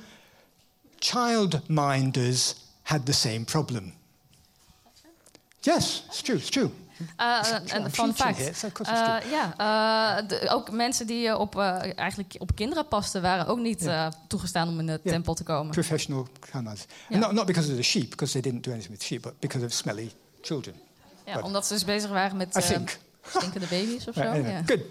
childminders 0.99 2.55
had 2.81 3.05
the 3.05 3.13
same 3.13 3.43
problem. 3.43 3.93
Yes, 5.59 6.03
it's 6.07 6.21
true, 6.21 6.37
it's 6.37 6.49
true. 6.49 6.69
Uh, 7.19 7.43
fact. 8.13 8.63
Of 8.63 8.73
course 8.73 8.91
Uh, 8.91 9.15
it's 9.17 9.25
true. 9.25 9.31
ja, 9.31 10.21
de- 10.21 10.49
ook 10.49 10.71
mensen 10.71 11.07
die 11.07 11.37
op, 11.37 11.59
eigenlijk 11.95 12.35
op 12.37 12.55
kinderen 12.55 12.87
pasten, 12.87 13.21
waren 13.21 13.47
ook 13.47 13.59
niet 13.59 13.85
uh, 13.85 14.07
toegestaan 14.27 14.67
om 14.67 14.79
in 14.79 14.85
de 14.85 14.99
tempel 15.03 15.33
te 15.33 15.43
komen. 15.43 15.71
Professional. 15.71 16.27
Yeah. 16.51 16.65
And 17.11 17.19
not, 17.19 17.31
not 17.31 17.45
because 17.45 17.69
of 17.69 17.75
the 17.75 17.81
sheep, 17.83 18.09
because 18.09 18.31
they 18.31 18.41
didn't 18.41 18.63
do 18.63 18.71
anything 18.71 18.91
with 18.93 19.03
sheep, 19.03 19.21
but 19.21 19.39
because 19.39 19.65
of 19.65 19.71
smelly 19.71 20.11
children. 20.41 20.75
Ja, 21.25 21.33
But- 21.33 21.43
omdat 21.43 21.67
ze 21.67 21.73
dus 21.73 21.83
bezig 21.85 22.09
waren 22.09 22.37
met 22.37 22.49
stinkende 23.29 23.67
baby's 23.69 24.07
of 24.07 24.13
zo. 24.15 24.21
Right, 24.21 24.33
anyway, 24.33 24.51
ja. 24.51 24.61
Good. 24.65 24.81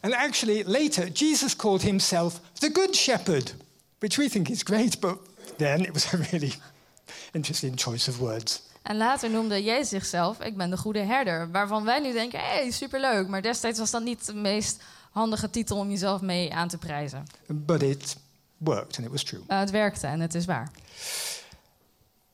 And 0.00 0.12
actually, 0.12 0.62
later, 0.66 1.08
Jesus 1.12 1.56
called 1.56 1.82
himself 1.82 2.40
the 2.52 2.70
Good 2.72 2.96
Shepherd, 2.96 3.54
which 3.98 4.16
we 4.16 4.28
think 4.28 4.48
is 4.48 4.60
great, 4.62 5.00
but 5.00 5.18
then 5.56 5.80
it 5.80 5.92
was 5.92 6.12
a 6.12 6.16
really 6.30 6.54
interesting 7.32 7.76
choice 7.80 8.10
of 8.10 8.18
words. 8.18 8.60
En 8.84 8.96
later 8.96 9.30
noemde 9.30 9.62
Jezus 9.62 9.88
zichzelf, 9.88 10.40
ik 10.40 10.56
ben 10.56 10.70
de 10.70 10.76
goede 10.76 10.98
herder. 10.98 11.50
Waarvan 11.50 11.84
wij 11.84 12.00
nu 12.00 12.12
denken, 12.12 12.38
hé, 12.38 12.44
hey, 12.44 12.70
superleuk. 12.70 13.28
Maar 13.28 13.42
destijds 13.42 13.78
was 13.78 13.90
dat 13.90 14.02
niet 14.02 14.26
de 14.26 14.34
meest 14.34 14.82
handige 15.10 15.50
titel 15.50 15.76
om 15.76 15.90
jezelf 15.90 16.20
mee 16.20 16.54
aan 16.54 16.68
te 16.68 16.78
prijzen. 16.78 17.24
But 17.46 17.82
it 17.82 18.16
worked 18.56 18.96
and 18.96 19.06
it 19.06 19.12
was 19.12 19.22
true. 19.22 19.42
Uh, 19.48 19.58
het 19.58 19.70
werkte 19.70 20.06
en 20.06 20.20
het 20.20 20.34
is 20.34 20.44
waar. 20.44 20.70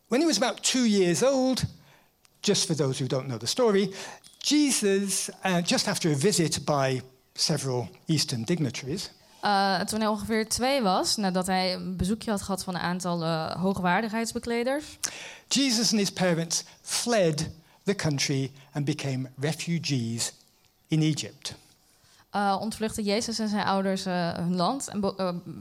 When 0.07 0.21
he 0.21 0.27
was 0.27 0.37
about 0.37 0.63
two 0.63 0.87
years 0.87 1.23
old, 1.23 1.63
just 2.41 2.65
for 2.65 2.77
those 2.77 2.99
who 2.99 3.07
don't 3.07 3.27
know 3.27 3.39
the 3.39 3.47
story, 3.47 3.95
Jesus, 4.39 5.29
uh, 5.47 5.63
just 5.65 5.89
after 5.89 6.13
a 6.13 6.17
visit 6.17 6.65
by 6.65 7.03
several 7.35 7.89
Eastern 8.07 8.43
dignitaries, 8.43 9.11
Uh, 9.45 9.81
toen 9.81 10.01
hij 10.01 10.09
ongeveer 10.09 10.49
twee 10.49 10.83
was, 10.83 11.17
nadat 11.17 11.47
hij 11.47 11.75
een 11.75 11.97
bezoekje 11.97 12.31
had 12.31 12.43
gehad 12.43 12.65
van 12.65 12.75
een 12.75 12.81
aantal 12.81 13.23
uh, 13.23 13.51
hoogwaardigheidsbekleders... 13.51 14.99
Jesus 15.49 15.91
and 15.91 16.01
his 16.01 16.13
parents 16.13 16.65
fled 16.83 17.51
the 17.85 17.95
country 17.95 18.53
and 18.73 18.85
became 18.85 19.31
refugees 19.39 20.33
in 20.89 21.01
Egypt. 21.03 21.55
uh, 22.35 22.57
ontvluchtten 22.61 23.05
Jezus 23.05 23.39
en 23.39 23.49
zijn 23.49 23.67
ouders 23.67 24.05
hun 24.05 24.57
land... 24.57 24.89
en 24.89 25.01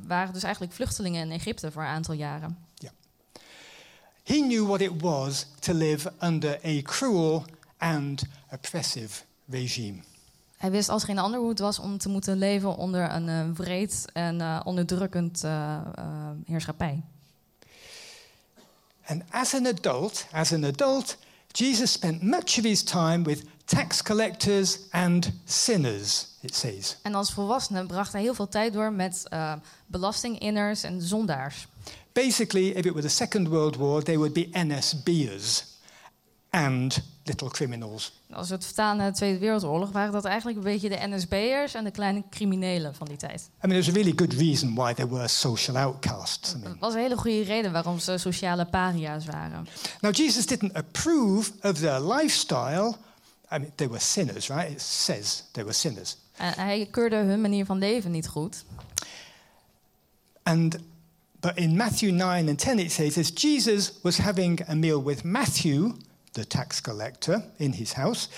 waren 0.08 0.34
dus 0.34 0.44
eigenlijk 0.44 0.74
vluchtelingen 0.74 1.22
in 1.22 1.32
Egypte 1.32 1.72
voor 1.72 1.82
een 1.82 1.88
aantal 1.88 2.14
jaren. 2.14 2.58
he 4.30 4.42
knew 4.42 4.68
what 4.68 4.82
it 4.82 5.02
was 5.02 5.46
to 5.62 5.74
live 5.74 6.08
under 6.22 6.60
a 6.64 6.82
cruel 6.82 7.46
and 7.80 8.24
oppressive 8.52 9.24
regime. 9.50 10.04
Hij 10.60 10.72
wist 10.72 10.90
als 10.90 11.04
geen 11.04 11.20
ander 11.20 11.40
hoe 11.40 11.50
het 11.50 11.60
was 11.60 11.80
om 11.80 11.98
te 11.98 12.10
moeten 12.10 12.38
leven 12.38 12.76
onder 12.76 13.12
een 13.12 13.28
uh, 13.28 13.56
wreed 13.56 14.06
en 14.14 14.40
uh, 14.40 14.60
onderdrukkend 14.64 15.44
uh, 15.44 15.80
heerschappij. 16.46 17.02
And 19.06 19.24
as 19.30 19.54
an 19.54 19.66
adult, 19.66 20.26
as 20.32 20.54
an 20.54 20.64
adult, 20.64 21.18
Jesus 21.48 21.92
spent 21.92 22.22
much 22.22 22.58
of 22.58 22.64
his 22.64 22.84
time 22.84 23.24
with 23.24 23.44
tax 23.66 24.02
collectors 24.04 24.78
and 24.92 25.32
sinners, 25.46 26.28
it 26.42 26.56
says. 26.56 26.98
En 27.02 27.16
als 27.16 27.32
volwassene 27.32 27.86
bracht 27.86 28.12
hij 28.12 28.22
heel 28.22 28.34
veel 28.34 28.48
tijd 28.48 28.74
door 28.74 28.92
met 28.92 29.24
belastinginners 29.86 30.84
en 30.84 31.02
zondaars. 31.02 31.68
Basically, 32.12 32.68
if 32.68 32.86
it 32.86 32.94
were 32.94 33.02
the 33.02 33.08
Second 33.08 33.48
World 33.48 33.76
War, 33.76 34.04
they 34.04 34.18
would 34.18 34.34
be 34.34 34.50
NSB'ers 34.52 35.66
and 36.50 37.02
little 37.30 37.50
criminals. 37.50 38.12
Als 38.32 38.50
we 38.50 38.56
het 38.56 38.66
vertalen 38.66 38.98
naar 38.98 39.12
de 39.12 39.18
Tweede 39.18 39.40
Wereldoorlog, 39.40 39.92
waren 39.92 40.12
dat 40.12 40.26
eigenlijk 40.26 40.58
een 40.58 40.64
beetje 40.64 40.90
de 40.90 41.08
NSB'ers 41.08 41.74
en 41.74 41.84
de 41.84 41.92
kleine 41.92 42.24
criminelen 42.30 42.96
van 42.96 43.08
die 43.08 43.18
tijd. 43.18 43.42
I 43.42 43.68
mean, 43.68 43.82
there's 43.82 43.90
a 43.90 43.92
really 43.92 44.14
good 44.16 44.34
reason 44.34 44.76
why 44.76 44.94
they 44.94 45.08
were 45.08 45.28
social 45.28 45.78
outcasts. 45.78 46.54
I 46.54 46.58
mean. 46.58 46.70
Dat 46.72 46.80
was 46.80 46.94
een 46.94 47.00
hele 47.00 47.18
goede 47.18 47.42
reden 47.42 47.72
waarom 47.72 48.00
ze 48.00 48.18
sociale 48.18 48.66
paria's 48.66 49.26
waren. 49.26 49.68
Now, 50.02 50.16
Jesus 50.16 50.46
didn't 50.46 50.74
approve 50.74 51.52
of 51.62 51.78
their 51.78 52.14
lifestyle. 52.14 52.96
I 53.52 53.58
mean, 53.58 53.72
they 53.76 53.88
were 53.88 54.02
sinners, 54.02 54.48
right? 54.48 54.72
It 54.72 54.82
says 54.82 55.44
they 55.52 55.64
were 55.64 55.76
sinners. 55.76 56.18
En 56.38 56.54
hij 56.54 56.88
keurde 56.92 57.16
hun 57.16 57.42
manier 57.42 57.66
van 57.66 57.78
leven 57.78 58.12
niet 58.12 58.28
goed. 58.28 58.64
And 60.44 60.78
but 61.40 61.58
in 61.58 61.76
Matthew 61.76 62.12
9 62.12 62.50
and 62.50 62.60
10 62.60 62.80
it 62.80 62.92
says 62.92 63.18
as 63.18 63.32
Jesus 63.32 63.94
was 64.02 64.18
having 64.18 64.60
a 64.68 64.76
meal 64.76 65.04
with 65.04 65.24
Matthew, 65.24 65.94
the 66.32 66.48
tax 66.48 66.82
collector, 66.82 67.44
in 67.58 67.74
his 67.74 67.94
house, 67.94 68.30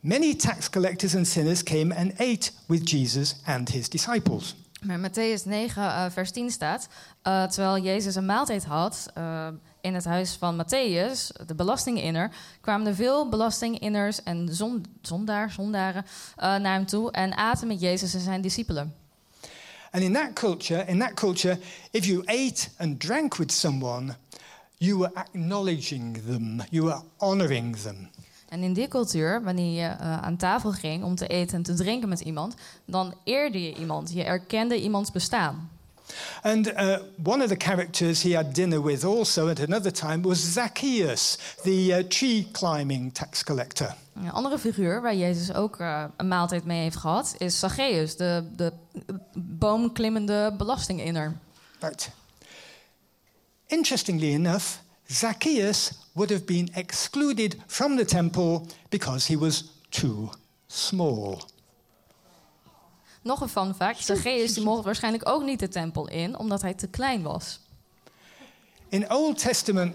many 0.00 0.34
tax 0.34 0.68
collectors 0.70 1.14
and 1.14 1.26
sinners 1.26 1.62
came 1.62 1.92
and 1.92 2.12
ate 2.18 2.50
with 2.66 2.84
Jesus 2.84 3.34
and 3.46 3.68
his 3.68 3.88
disciples. 3.88 4.54
Maar 4.82 4.98
Matthäus 4.98 5.44
9, 5.44 5.82
uh, 5.82 6.10
vers 6.10 6.30
10 6.30 6.50
staat: 6.50 6.88
uh, 7.22 7.44
terwijl 7.44 7.78
Jezus 7.78 8.14
een 8.14 8.26
maaltijd 8.26 8.64
had 8.64 9.06
uh, 9.18 9.48
in 9.80 9.94
het 9.94 10.04
huis 10.04 10.36
van 10.36 10.62
Matthäus, 10.62 11.46
de 11.46 11.54
belastinginner, 11.56 12.30
kwamen 12.60 12.86
er 12.86 12.94
veel 12.94 13.28
belastinginners 13.28 14.22
en 14.22 14.48
zon, 14.54 14.84
zondaar, 15.02 15.50
zondaren 15.50 16.04
naar 16.36 16.72
hem 16.72 16.86
toe 16.86 17.10
en 17.10 17.36
aten 17.36 17.66
met 17.68 17.80
Jezus 17.80 18.14
en 18.14 18.20
zijn 18.20 18.40
discipelen. 18.40 18.94
And 19.90 20.02
in 20.02 20.12
that 20.12 20.34
culture, 20.34 20.84
in 20.86 20.98
that 20.98 21.14
culture, 21.14 21.58
if 21.90 22.04
you 22.04 22.22
ate 22.26 22.68
and 22.78 23.00
drank 23.00 23.36
with 23.36 23.52
someone, 23.52 24.16
you 24.78 24.98
were 24.98 25.10
acknowledging 25.14 26.22
them, 26.26 26.62
you 26.70 26.84
were 26.84 27.00
honoring 27.16 27.76
them. 27.76 28.08
En 28.48 28.62
in 28.62 28.72
die 28.72 28.88
cultuur, 28.88 29.42
wanneer 29.42 29.82
je 29.82 29.96
uh, 30.00 30.22
aan 30.22 30.36
tafel 30.36 30.72
ging 30.72 31.04
om 31.04 31.14
te 31.14 31.26
eten 31.26 31.56
en 31.56 31.62
te 31.62 31.74
drinken 31.74 32.08
met 32.08 32.20
iemand, 32.20 32.54
dan 32.84 33.14
eerde 33.24 33.62
je 33.62 33.74
iemand. 33.74 34.12
Je 34.12 34.24
erkende 34.24 34.82
iemands 34.82 35.10
bestaan. 35.10 35.70
And 36.42 36.66
uh, 36.66 36.98
one 37.24 37.42
of 37.42 37.48
the 37.48 37.56
characters 37.56 38.22
he 38.22 38.34
had 38.34 38.54
dinner 38.54 38.82
with 38.82 39.04
also 39.04 39.48
at 39.48 39.60
another 39.60 39.92
time 39.92 40.22
was 40.22 40.52
Zacchaeus, 40.52 41.38
the 41.62 41.86
uh, 41.86 41.98
tree 42.08 42.48
climbing 42.52 43.14
tax 43.14 43.44
collector. 43.44 43.94
Een 44.14 44.32
andere 44.32 44.58
figuur 44.58 45.02
waar 45.02 45.14
Jezus 45.14 45.52
ook 45.54 45.80
uh, 45.80 46.04
een 46.16 46.28
maaltijd 46.28 46.64
mee 46.64 46.80
heeft 46.80 46.96
gehad 46.96 47.34
is 47.38 47.58
Zacchaeus, 47.58 48.16
de, 48.16 48.44
de 48.56 48.72
boomklimmende 49.34 50.54
belastinginner. 50.56 51.36
Right. 51.80 52.10
Interestingly 53.68 54.32
enough, 54.32 54.82
Zacchaeus 55.10 55.92
would 56.12 56.30
have 56.30 56.44
been 56.44 56.70
excluded 56.74 57.56
from 57.66 57.96
the 57.96 58.04
temple 58.04 58.66
because 58.90 59.26
he 59.26 59.38
was 59.38 59.64
too 59.90 60.30
small. 60.66 61.42
Nog 63.22 63.40
een 63.40 63.48
fun 63.48 63.74
fact: 63.74 64.04
Zacchaeus 64.04 64.54
die 64.54 64.64
mocht 64.64 64.84
waarschijnlijk 64.84 65.28
ook 65.28 65.42
niet 65.42 65.60
de 65.60 65.68
tempel 65.68 66.08
in, 66.08 66.38
omdat 66.38 66.62
hij 66.62 66.74
te 66.74 66.86
klein 66.86 67.22
was. 67.22 67.60
In 68.88 69.10
Old 69.10 69.38
Testament, 69.38 69.94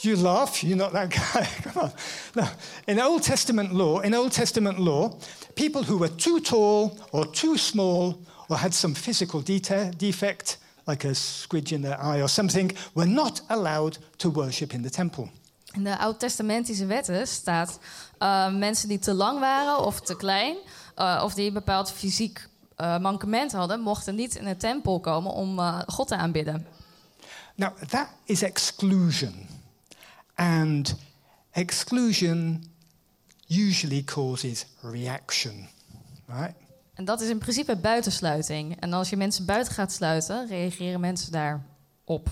you 0.00 0.16
laugh, 0.16 0.60
you're 0.60 0.76
not 0.76 0.92
that 0.92 1.14
guy. 1.14 1.46
Come 1.72 1.84
on. 1.84 1.92
No. 2.34 2.44
In 2.84 3.02
Old 3.02 3.22
Testament 3.22 3.72
law, 3.72 4.04
in 4.04 4.16
Old 4.16 4.32
Testament 4.32 4.78
law, 4.78 5.18
people 5.54 5.82
who 5.84 5.98
were 5.98 6.14
too 6.14 6.40
tall 6.40 6.98
or 7.10 7.30
too 7.30 7.56
small 7.56 8.18
or 8.48 8.58
had 8.58 8.74
some 8.74 8.94
physical 8.94 9.42
defect, 9.96 10.58
like 10.88 11.08
a 11.08 11.14
squidge 11.14 11.72
in 11.72 11.82
their 11.82 11.98
eye 11.98 12.20
or 12.22 12.28
something, 12.28 12.76
were 12.92 13.10
not 13.10 13.42
allowed 13.46 13.98
to 14.16 14.30
worship 14.30 14.72
in 14.72 14.82
the 14.82 14.90
temple. 14.90 15.28
In 15.72 15.84
de 15.84 15.98
Oud-testamentische 15.98 16.86
wetten 16.86 17.26
staat 17.26 17.78
uh, 18.18 18.54
mensen 18.54 18.88
die 18.88 18.98
te 18.98 19.14
lang 19.14 19.40
waren 19.40 19.84
of 19.84 20.00
te 20.00 20.16
klein, 20.16 20.56
uh, 20.96 21.20
of 21.24 21.34
die 21.34 21.46
een 21.46 21.52
bepaald 21.52 21.92
fysiek 21.92 22.48
uh, 22.76 22.98
mankement 22.98 23.52
hadden, 23.52 23.80
mochten 23.80 24.14
niet 24.14 24.34
in 24.34 24.44
de 24.44 24.56
tempel 24.56 25.00
komen 25.00 25.32
om 25.32 25.60
God 25.86 26.08
te 26.08 26.16
aanbidden. 26.16 26.66
Now, 27.54 27.76
that 27.88 28.08
is 28.24 28.42
exclusion. 28.42 29.46
And 30.34 30.94
exclusion 31.52 32.64
usually 33.46 34.04
causes 34.04 34.66
reaction, 34.82 35.68
right? 36.26 36.54
En 36.98 37.04
dat 37.04 37.20
is 37.20 37.28
in 37.28 37.38
principe 37.38 37.76
buitensluiting. 37.76 38.80
En 38.80 38.92
als 38.92 39.10
je 39.10 39.16
mensen 39.16 39.44
buiten 39.44 39.74
gaat 39.74 39.92
sluiten, 39.92 40.46
reageren 40.48 41.00
mensen 41.00 41.32
daarop. 41.32 42.28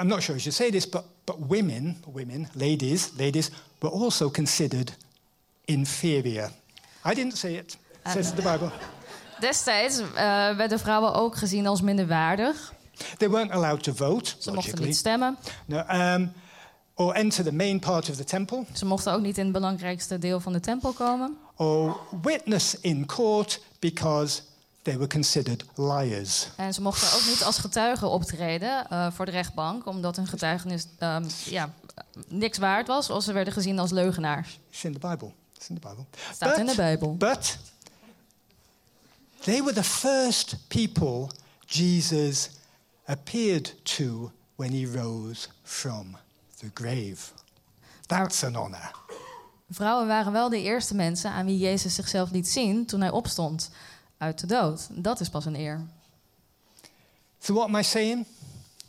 I'm 0.00 0.06
not 0.06 0.22
sure 0.22 0.38
I 0.38 0.40
should 0.40 0.54
say 0.54 0.70
this, 0.70 0.88
but, 0.88 1.02
but 1.24 1.36
women, 1.38 2.02
women, 2.12 2.48
ladies, 2.52 3.10
ladies, 3.16 3.50
were 3.78 3.94
also 3.94 4.30
considered 4.30 4.96
inferior. 5.64 6.50
I 7.10 7.14
didn't 7.14 7.36
say 7.36 7.54
it, 7.54 7.76
says 8.04 8.34
the 8.34 8.42
Bible. 8.42 8.70
Destijds 9.40 10.00
uh, 10.00 10.06
werden 10.56 10.78
vrouwen 10.78 11.14
ook 11.14 11.36
gezien 11.36 11.66
als 11.66 11.80
minderwaardig. 11.80 12.72
They 13.16 13.30
weren't 13.30 13.50
allowed 13.50 13.82
to 13.82 13.92
vote. 13.94 14.34
Ze 14.38 14.52
mochten 14.52 14.82
niet 14.82 14.96
stemmen. 14.96 15.38
No, 15.64 15.78
um, 15.78 16.32
or 16.94 17.14
enter 17.14 17.44
the 17.44 17.52
main 17.52 17.78
part 17.78 18.08
of 18.08 18.16
the 18.16 18.24
temple. 18.24 18.64
Ze 18.72 18.86
mochten 18.86 19.12
ook 19.12 19.20
niet 19.20 19.38
in 19.38 19.44
het 19.44 19.52
belangrijkste 19.52 20.18
deel 20.18 20.40
van 20.40 20.52
de 20.52 20.60
tempel 20.60 20.92
komen. 20.92 21.36
Or 21.56 21.96
witness 22.22 22.80
in 22.80 23.06
court 23.06 23.60
because 23.78 24.42
they 24.82 24.94
were 24.94 25.08
considered 25.08 25.64
liars. 25.74 26.48
En 26.56 26.74
ze 26.74 26.82
mochten 26.82 27.18
ook 27.18 27.26
niet 27.26 27.44
als 27.44 27.58
getuigen 27.58 28.10
optreden 28.10 28.86
uh, 28.92 29.10
voor 29.10 29.24
de 29.24 29.30
rechtbank, 29.30 29.86
omdat 29.86 30.16
hun 30.16 30.26
getuigenis 30.26 30.86
um, 31.00 31.26
ja, 31.44 31.70
niks 32.28 32.58
waard 32.58 32.86
was, 32.86 33.10
of 33.10 33.22
ze 33.22 33.32
werden 33.32 33.52
gezien 33.52 33.78
als 33.78 33.90
leugenaars. 33.90 34.58
It's 34.70 34.84
in 34.84 34.92
the 34.92 35.08
Bible. 35.08 35.32
It's 35.56 35.68
in 35.68 35.80
the 35.80 35.88
Bible. 35.88 36.04
Staat 36.32 36.50
but, 36.50 36.58
in 36.58 36.66
de 36.66 36.74
Bijbel. 36.74 37.16
But 37.16 37.58
they 39.40 39.62
were 39.62 39.74
the 39.74 39.84
first 39.84 40.56
people 40.68 41.28
Jesus 41.66 42.50
appeared 43.04 43.74
to 43.82 44.30
when 44.56 44.70
he 44.72 44.86
rose 45.02 45.48
from 45.62 46.16
the 46.64 46.82
grave. 46.82 47.32
That's 48.06 48.44
an 48.44 48.54
honor. 48.54 48.90
Vrouwen 49.70 50.06
waren 50.06 50.32
wel 50.32 50.48
de 50.48 50.62
eerste 50.62 50.94
mensen 50.94 51.30
aan 51.30 51.46
wie 51.46 51.58
Jezus 51.58 51.94
zichzelf 51.94 52.30
liet 52.30 52.48
zien 52.48 52.86
toen 52.86 53.00
hij 53.00 53.10
opstond 53.10 53.70
uit 54.18 54.40
de 54.40 54.46
dood. 54.46 54.88
Dat 54.90 55.20
is 55.20 55.28
pas 55.28 55.44
een 55.44 55.56
eer. 55.56 55.86
So 57.38 57.54
what 57.54 57.66
am 57.66 57.76
I 57.76 57.82
saying? 57.82 58.26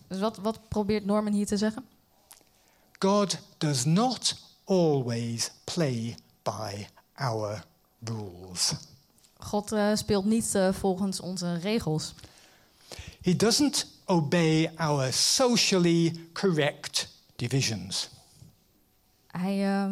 Dus 0.07 0.19
wat, 0.19 0.37
wat 0.37 0.67
probeert 0.67 1.05
Norman 1.05 1.33
hier 1.33 1.45
te 1.45 1.57
zeggen? 1.57 1.85
God 2.99 3.37
does 3.57 3.85
not 3.85 4.35
always 4.63 5.51
play 5.63 6.15
by 6.43 6.87
our 7.15 7.63
rules. 8.03 8.73
God 9.37 9.71
uh, 9.71 9.95
speelt 9.95 10.25
niet 10.25 10.55
uh, 10.55 10.73
volgens 10.73 11.19
onze 11.19 11.53
regels. 11.53 12.13
He 13.21 13.35
doesn't 13.35 13.87
obey 14.05 14.71
our 14.75 15.13
socially 15.13 16.15
correct 16.33 17.14
divisions. 17.35 18.09
Hij, 19.27 19.85
uh, 19.85 19.91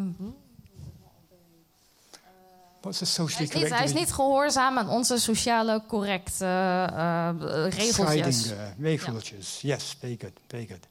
What's 2.80 3.02
a 3.02 3.04
socially 3.04 3.36
hij, 3.36 3.44
is 3.44 3.50
niet, 3.50 3.52
correct 3.52 3.74
hij 3.74 3.84
is 3.84 3.90
division? 3.90 4.00
niet 4.00 4.12
gehoorzaam 4.12 4.78
aan 4.78 4.88
onze 4.88 5.18
sociale 5.18 5.82
correcte 5.88 6.44
uh, 6.44 7.30
regeltjes. 7.68 8.42
Scheiding, 8.42 8.78
uh, 8.78 8.84
regeltjes. 8.84 9.60
Yes, 9.60 9.96
very 10.00 10.16
good, 10.20 10.32
very 10.46 10.66
good. 10.66 10.86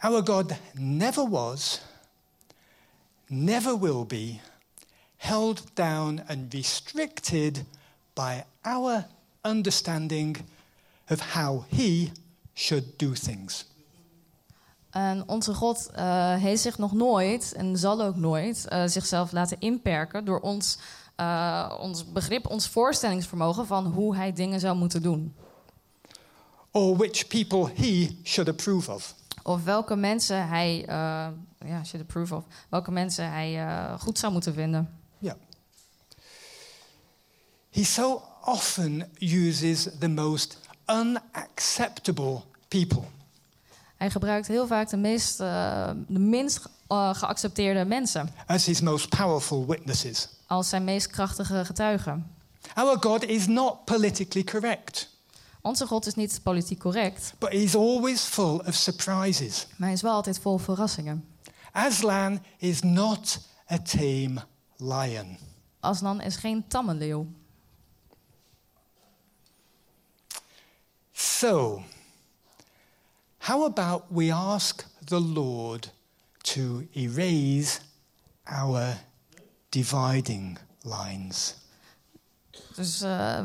Our 0.00 0.26
God 0.26 0.52
never 0.74 1.28
was, 1.28 1.80
never 3.26 3.78
will 3.78 4.04
be, 4.06 4.40
held 5.16 5.62
down 5.74 6.22
and 6.28 6.54
restricted 6.54 7.64
by 8.14 8.44
our 8.62 9.06
understanding 9.42 10.36
of 11.08 11.20
how 11.20 11.64
He 11.68 12.12
should 12.58 12.84
do 12.98 13.12
things. 13.12 13.66
En 14.90 15.28
onze 15.28 15.54
God 15.54 15.90
uh, 15.96 16.34
heeft 16.34 16.62
zich 16.62 16.78
nog 16.78 16.92
nooit 16.92 17.52
en 17.52 17.76
zal 17.76 18.02
ook 18.02 18.16
nooit 18.16 18.66
uh, 18.68 18.82
zichzelf 18.86 19.32
laten 19.32 19.56
inperken 19.60 20.24
door 20.24 20.40
ons, 20.40 20.78
uh, 21.16 21.76
ons 21.80 22.12
begrip, 22.12 22.46
ons 22.46 22.68
voorstellingsvermogen 22.68 23.66
van 23.66 23.86
hoe 23.86 24.16
hij 24.16 24.32
dingen 24.32 24.60
zou 24.60 24.76
moeten 24.76 25.02
doen. 25.02 25.34
or 26.78 26.96
which 26.96 27.28
people 27.28 27.70
he 27.74 28.16
should 28.24 28.48
approve 28.48 28.92
of. 28.92 29.14
Of 29.42 29.64
welke 29.64 29.96
mensen 29.96 30.48
hij, 30.48 30.84
eh, 30.86 31.28
ja, 31.66 31.84
should 31.84 32.06
approve 32.06 32.34
of, 32.34 32.44
welke 32.68 32.90
mensen 32.90 33.30
hij 33.30 33.66
eh, 33.66 34.00
goed 34.00 34.18
zou 34.18 34.32
moeten 34.32 34.54
vinden. 34.54 34.98
Yeah. 35.18 35.34
He 37.70 37.84
so 37.84 38.22
often 38.44 39.10
uses 39.18 39.88
the 39.98 40.08
most 40.08 40.58
unacceptable 40.90 42.40
people. 42.68 43.02
Hij 43.96 44.10
gebruikt 44.10 44.46
heel 44.46 44.66
vaak 44.66 44.88
de, 44.88 44.96
meest, 44.96 45.40
eh, 45.40 45.90
de 46.08 46.18
minst 46.18 46.68
eh, 46.88 47.14
geaccepteerde 47.14 47.84
mensen 47.84 48.30
as 48.46 48.66
his 48.66 48.80
most 48.80 49.08
powerful 49.08 49.66
witnesses. 49.66 50.28
als 50.46 50.68
zijn 50.68 50.84
meest 50.84 51.06
krachtige 51.06 51.64
getuigen. 51.64 52.30
Our 52.74 52.96
God 53.00 53.24
is 53.24 53.46
not 53.46 53.84
politically 53.84 54.44
correct, 54.44 55.16
Onze 55.62 55.86
God 55.86 56.06
is 56.06 56.14
niet 56.14 56.40
politiek 56.42 56.78
correct, 56.78 57.34
but 57.38 57.48
he's 57.48 57.74
always 57.74 58.20
full 58.20 58.60
of 58.66 58.74
surprises. 58.74 59.66
maar 59.76 59.86
hij 59.88 59.96
is 59.96 60.02
wel 60.02 60.12
altijd 60.12 60.38
vol 60.38 60.58
verrassingen. 60.58 61.24
Aslan 61.72 62.42
is 62.58 62.80
not 62.82 63.38
a 63.70 63.78
tame 63.78 64.44
lion. 64.76 65.36
Aslan 65.80 66.20
is 66.20 66.36
geen 66.36 66.64
tamme 66.68 66.94
leeuw. 66.94 67.26
So, 71.18 71.82
how 73.38 73.64
about 73.64 74.04
we 74.12 74.30
ask 74.30 74.84
the 75.04 75.18
Lord 75.18 75.90
to 76.42 76.86
erase 76.96 77.80
our 78.46 78.94
dividing 79.70 80.58
lines? 80.84 81.54
Dus 82.74 83.02
uh, 83.02 83.44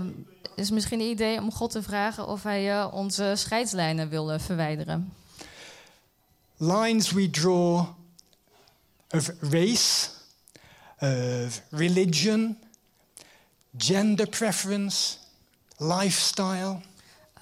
is 0.56 0.72
misschien 0.72 1.00
een 1.00 1.10
idee 1.10 1.40
om 1.40 1.52
God 1.52 1.72
te 1.72 1.84
vragen 1.84 2.28
of 2.28 2.44
hij 2.44 2.70
uh, 2.70 2.88
onze 2.92 3.34
scheidslijnen 3.36 4.10
wil 4.10 4.40
verwijderen. 4.40 5.14
Lines 6.58 7.12
we 7.12 7.30
draw 7.30 7.88
of 9.10 9.32
race, 9.40 10.10
of 11.00 11.62
religion, 11.70 12.58
gender 13.78 14.30
preference, 14.30 15.18
lifestyle. 15.78 16.82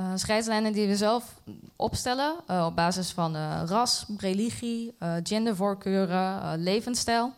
Uh, 0.01 0.11
scheidslijnen 0.15 0.73
die 0.73 0.87
we 0.87 0.97
zelf 0.97 1.33
opstellen 1.75 2.35
uh, 2.47 2.65
op 2.65 2.75
basis 2.75 3.11
van 3.11 3.35
uh, 3.35 3.61
ras, 3.65 4.05
religie, 4.17 4.95
gendervoorkeuren, 5.23 6.57
levensstijl. 6.57 7.33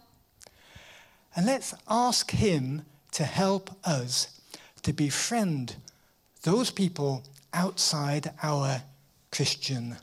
And 1.33 1.45
let's 1.45 1.73
ask 1.83 2.31
him 2.31 2.83
to 3.09 3.23
help 3.23 3.75
us 3.87 4.27
to 4.81 4.93
befriend 4.93 5.77
those 6.41 6.73
people 6.73 7.21
outside 7.49 8.33
our 8.41 8.81
Christian 9.29 9.95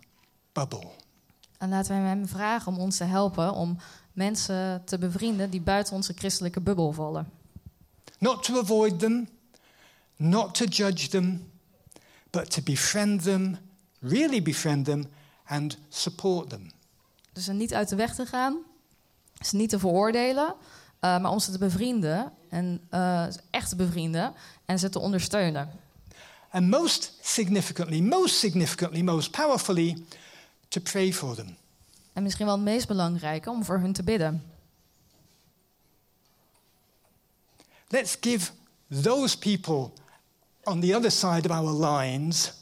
bubble. 0.52 0.86
En 1.58 1.68
laten 1.68 2.02
we 2.02 2.08
hem 2.08 2.28
vragen 2.28 2.72
om 2.72 2.78
ons 2.78 2.96
te 2.96 3.04
helpen 3.04 3.54
om 3.54 3.78
mensen 4.12 4.84
te 4.84 4.98
bevrienden 4.98 5.50
die 5.50 5.60
buiten 5.60 5.94
onze 5.94 6.12
christelijke 6.12 6.60
bubbel 6.60 6.92
vallen. 6.92 7.30
Not 8.18 8.42
to 8.42 8.58
avoid 8.58 8.98
them, 8.98 9.28
not 10.16 10.54
to 10.54 10.64
judge 10.64 11.08
them, 11.08 11.49
but 12.30 12.50
to 12.50 12.62
befriend 12.62 13.22
them, 13.22 13.58
really 13.98 14.42
befriend 14.42 14.84
them, 14.84 15.06
and 15.44 15.78
support 15.88 16.50
them. 16.50 16.70
Dus 17.32 17.48
er 17.48 17.54
niet 17.54 17.74
uit 17.74 17.88
de 17.88 17.96
weg 17.96 18.14
te 18.14 18.26
gaan, 18.26 18.58
ze 19.40 19.56
niet 19.56 19.70
te 19.70 19.78
veroordelen, 19.78 20.46
uh, 20.46 21.20
maar 21.20 21.30
om 21.30 21.38
ze 21.38 21.50
te 21.50 21.58
bevrienden 21.58 22.32
en 22.48 22.80
uh, 22.90 23.26
echt 23.50 23.68
te 23.68 23.76
bevrienden 23.76 24.34
en 24.64 24.78
ze 24.78 24.88
te 24.88 24.98
ondersteunen. 24.98 25.70
And 26.50 26.70
most 26.70 27.18
significantly, 27.20 28.00
most 28.00 28.34
significantly, 28.34 29.02
most 29.02 29.30
powerfully, 29.30 30.04
to 30.68 30.80
pray 30.80 31.12
for 31.12 31.34
them. 31.34 31.56
En 32.12 32.22
misschien 32.22 32.46
wel 32.46 32.54
het 32.54 32.64
meest 32.64 32.86
belangrijke 32.86 33.50
om 33.50 33.64
voor 33.64 33.78
hun 33.78 33.92
te 33.92 34.02
bidden. 34.02 34.44
Let's 37.88 38.16
give 38.20 38.50
those 39.02 39.38
people 39.38 39.90
on 40.64 40.80
the 40.80 40.96
other 40.96 41.10
side 41.10 41.44
of 41.44 41.50
our 41.50 41.72
lines 41.72 42.52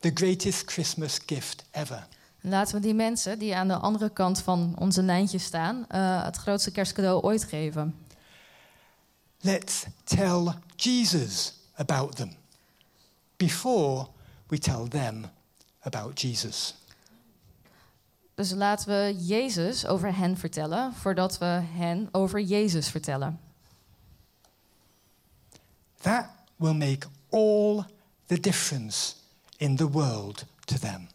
the 0.00 0.10
greatest 0.10 0.66
Christmas 0.66 1.18
gift 1.26 1.64
ever. 1.70 2.06
Laten 2.40 2.74
we 2.74 2.80
die 2.80 2.94
mensen 2.94 3.38
die 3.38 3.56
aan 3.56 3.68
de 3.68 3.76
andere 3.76 4.10
kant 4.10 4.40
van 4.40 4.74
onze 4.78 5.02
lijntje 5.02 5.38
staan, 5.38 5.86
uh, 5.90 6.24
het 6.24 6.36
grootste 6.36 6.70
kerstcadeau 6.70 7.22
ooit 7.22 7.44
geven. 7.44 7.94
Let's 9.40 9.84
tell 10.04 10.54
Jesus 10.76 11.52
about 11.74 12.16
them 12.16 12.36
before 13.36 14.06
we 14.46 14.58
tell 14.58 14.88
them 14.88 15.24
about 15.80 16.20
Jesus. 16.20 16.74
Dus 18.34 18.50
laten 18.50 18.88
we 18.88 19.16
Jezus 19.18 19.86
over 19.86 20.16
hen 20.16 20.36
vertellen 20.36 20.94
voordat 20.94 21.38
we 21.38 21.60
hen 21.76 22.08
over 22.12 22.40
Jezus 22.40 22.88
vertellen. 22.88 23.40
That 26.00 26.26
will 26.56 26.74
make 26.74 27.06
all 27.34 27.84
the 28.26 28.40
difference 28.40 29.14
in 29.56 29.76
the 29.76 29.90
world 29.90 30.44
to 30.64 30.78
them. 30.78 31.08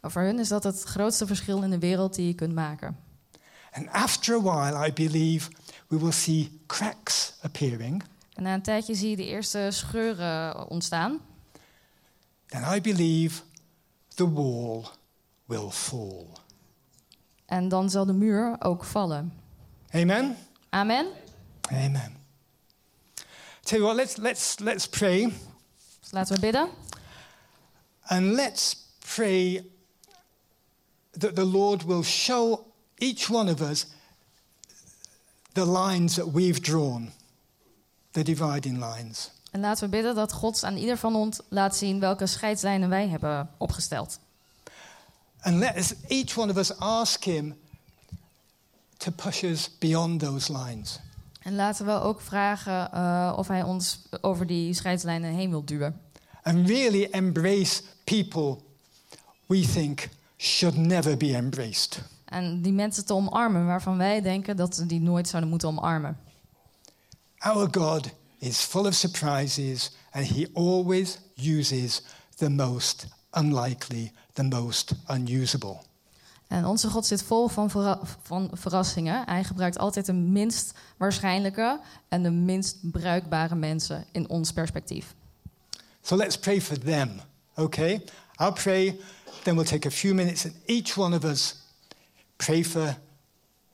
Voor 0.00 0.22
hun 0.22 0.38
is 0.38 0.48
dat 0.48 0.64
het 0.64 0.82
grootste 0.82 1.26
verschil 1.26 1.62
in 1.62 1.70
de 1.70 1.78
wereld 1.78 2.14
die 2.14 2.26
je 2.26 2.34
kunt 2.34 2.54
maken. 2.54 2.96
And 3.72 3.88
after 3.88 4.34
a 4.34 4.40
while, 4.40 4.86
I 4.86 4.92
believe 4.92 5.50
we 5.88 5.98
will 5.98 6.12
see 6.12 6.60
cracks 6.66 7.34
appearing. 7.42 8.02
En 8.34 8.42
na 8.42 8.54
een 8.54 8.62
tijdje 8.62 8.94
zie 8.94 9.10
je 9.10 9.16
de 9.16 9.26
eerste 9.26 9.68
scheuren 9.70 10.68
ontstaan. 10.68 11.20
And 12.48 12.76
I 12.76 12.80
believe 12.80 13.42
the 14.14 14.32
wall 14.32 14.84
will 15.44 15.70
fall. 15.70 16.26
En 17.46 17.68
dan 17.68 17.90
zal 17.90 18.06
de 18.06 18.12
muur 18.12 18.56
ook 18.58 18.84
vallen. 18.84 19.32
Amen. 19.90 20.36
Amen. 20.68 21.06
Amen. 21.70 22.16
Tell 23.60 23.78
you 23.78 23.82
what, 23.82 23.96
let's 23.96 24.16
let's 24.16 24.58
let's 24.58 24.88
pray. 24.88 25.32
Dus 26.06 26.14
laten 26.14 26.34
we 26.34 26.40
bidden. 26.40 26.68
And 28.02 28.34
let's 28.34 28.76
pray 28.98 29.64
that 31.18 31.34
the 31.34 31.44
Lord 31.44 31.82
will 31.82 32.02
show 32.02 32.72
each 32.98 33.28
one 33.30 33.52
of 33.52 33.60
us 33.60 33.86
the 35.52 35.64
lines 35.64 36.14
that 36.14 36.32
we've 36.32 36.60
drawn, 36.60 37.12
the 38.10 38.22
dividing 38.22 38.78
lines. 38.78 39.30
En 39.50 39.60
laten 39.60 39.84
we 39.84 39.90
bidden 39.90 40.14
dat 40.14 40.32
God 40.32 40.64
aan 40.64 40.76
ieder 40.76 40.96
van 40.96 41.14
ons 41.14 41.40
laat 41.48 41.76
zien 41.76 42.00
welke 42.00 42.26
scheidslijnen 42.26 42.88
wij 42.88 43.08
hebben 43.08 43.50
opgesteld. 43.56 44.18
And 45.40 45.56
let 45.56 45.76
us, 45.76 45.94
each 46.08 46.38
one 46.38 46.50
of 46.50 46.56
us 46.56 46.78
ask 46.78 47.24
Him 47.24 47.58
to 48.96 49.10
push 49.10 49.42
us 49.42 49.78
beyond 49.78 50.20
those 50.20 50.52
lines. 50.52 51.00
En 51.46 51.54
laten 51.54 51.86
we 51.86 51.92
ook 51.92 52.20
vragen 52.20 52.90
uh, 52.94 53.34
of 53.36 53.48
Hij 53.48 53.62
ons 53.62 53.98
over 54.20 54.46
die 54.46 54.74
scheidslijnen 54.74 55.34
heen 55.34 55.50
wil 55.50 55.64
duwen. 55.64 56.00
And 56.42 56.68
really 56.68 57.08
embrace 57.10 57.82
people 58.04 58.58
we 59.46 59.60
think 59.60 60.08
should 60.36 60.76
never 60.76 61.16
be 61.16 61.34
embraced. 61.34 62.02
En 62.24 62.62
die 62.62 62.72
mensen 62.72 63.06
te 63.06 63.14
omarmen 63.14 63.66
waarvan 63.66 63.96
wij 63.96 64.20
denken 64.20 64.56
dat 64.56 64.74
ze 64.74 64.86
die 64.86 65.00
nooit 65.00 65.28
zouden 65.28 65.50
moeten 65.50 65.68
omarmen. 65.68 66.18
Our 67.38 67.68
God 67.70 68.08
is 68.38 68.58
full 68.58 68.86
of 68.86 68.94
surprises 68.94 69.92
and 70.10 70.28
he 70.28 70.48
always 70.54 71.18
uses 71.42 72.02
the 72.36 72.48
most 72.50 73.06
unlikely, 73.32 74.12
the 74.32 74.42
most 74.42 74.94
unusable. 75.06 75.80
En 76.46 76.64
onze 76.64 76.90
God 76.90 77.06
zit 77.06 77.22
vol 77.22 77.48
van, 77.48 77.70
verra 77.70 77.98
van 78.22 78.50
verrassingen. 78.52 79.22
Hij 79.26 79.44
gebruikt 79.44 79.78
altijd 79.78 80.06
de 80.06 80.12
minst 80.12 80.78
waarschijnlijke 80.96 81.80
en 82.08 82.22
de 82.22 82.30
minst 82.30 82.90
bruikbare 82.90 83.54
mensen 83.54 84.04
in 84.12 84.28
ons 84.28 84.52
perspectief. 84.52 85.14
So 86.00 86.16
let's 86.16 86.38
pray 86.38 86.60
for 86.60 86.78
them, 86.78 87.20
okay? 87.56 88.04
I'll 88.40 88.52
pray, 88.52 88.96
then 89.42 89.54
we'll 89.54 89.64
take 89.64 89.88
a 89.88 89.90
few 89.90 90.14
minutes 90.14 90.44
and 90.44 90.54
each 90.66 90.96
one 90.96 91.16
of 91.16 91.24
us 91.24 91.56
pray 92.36 92.64
for 92.64 92.96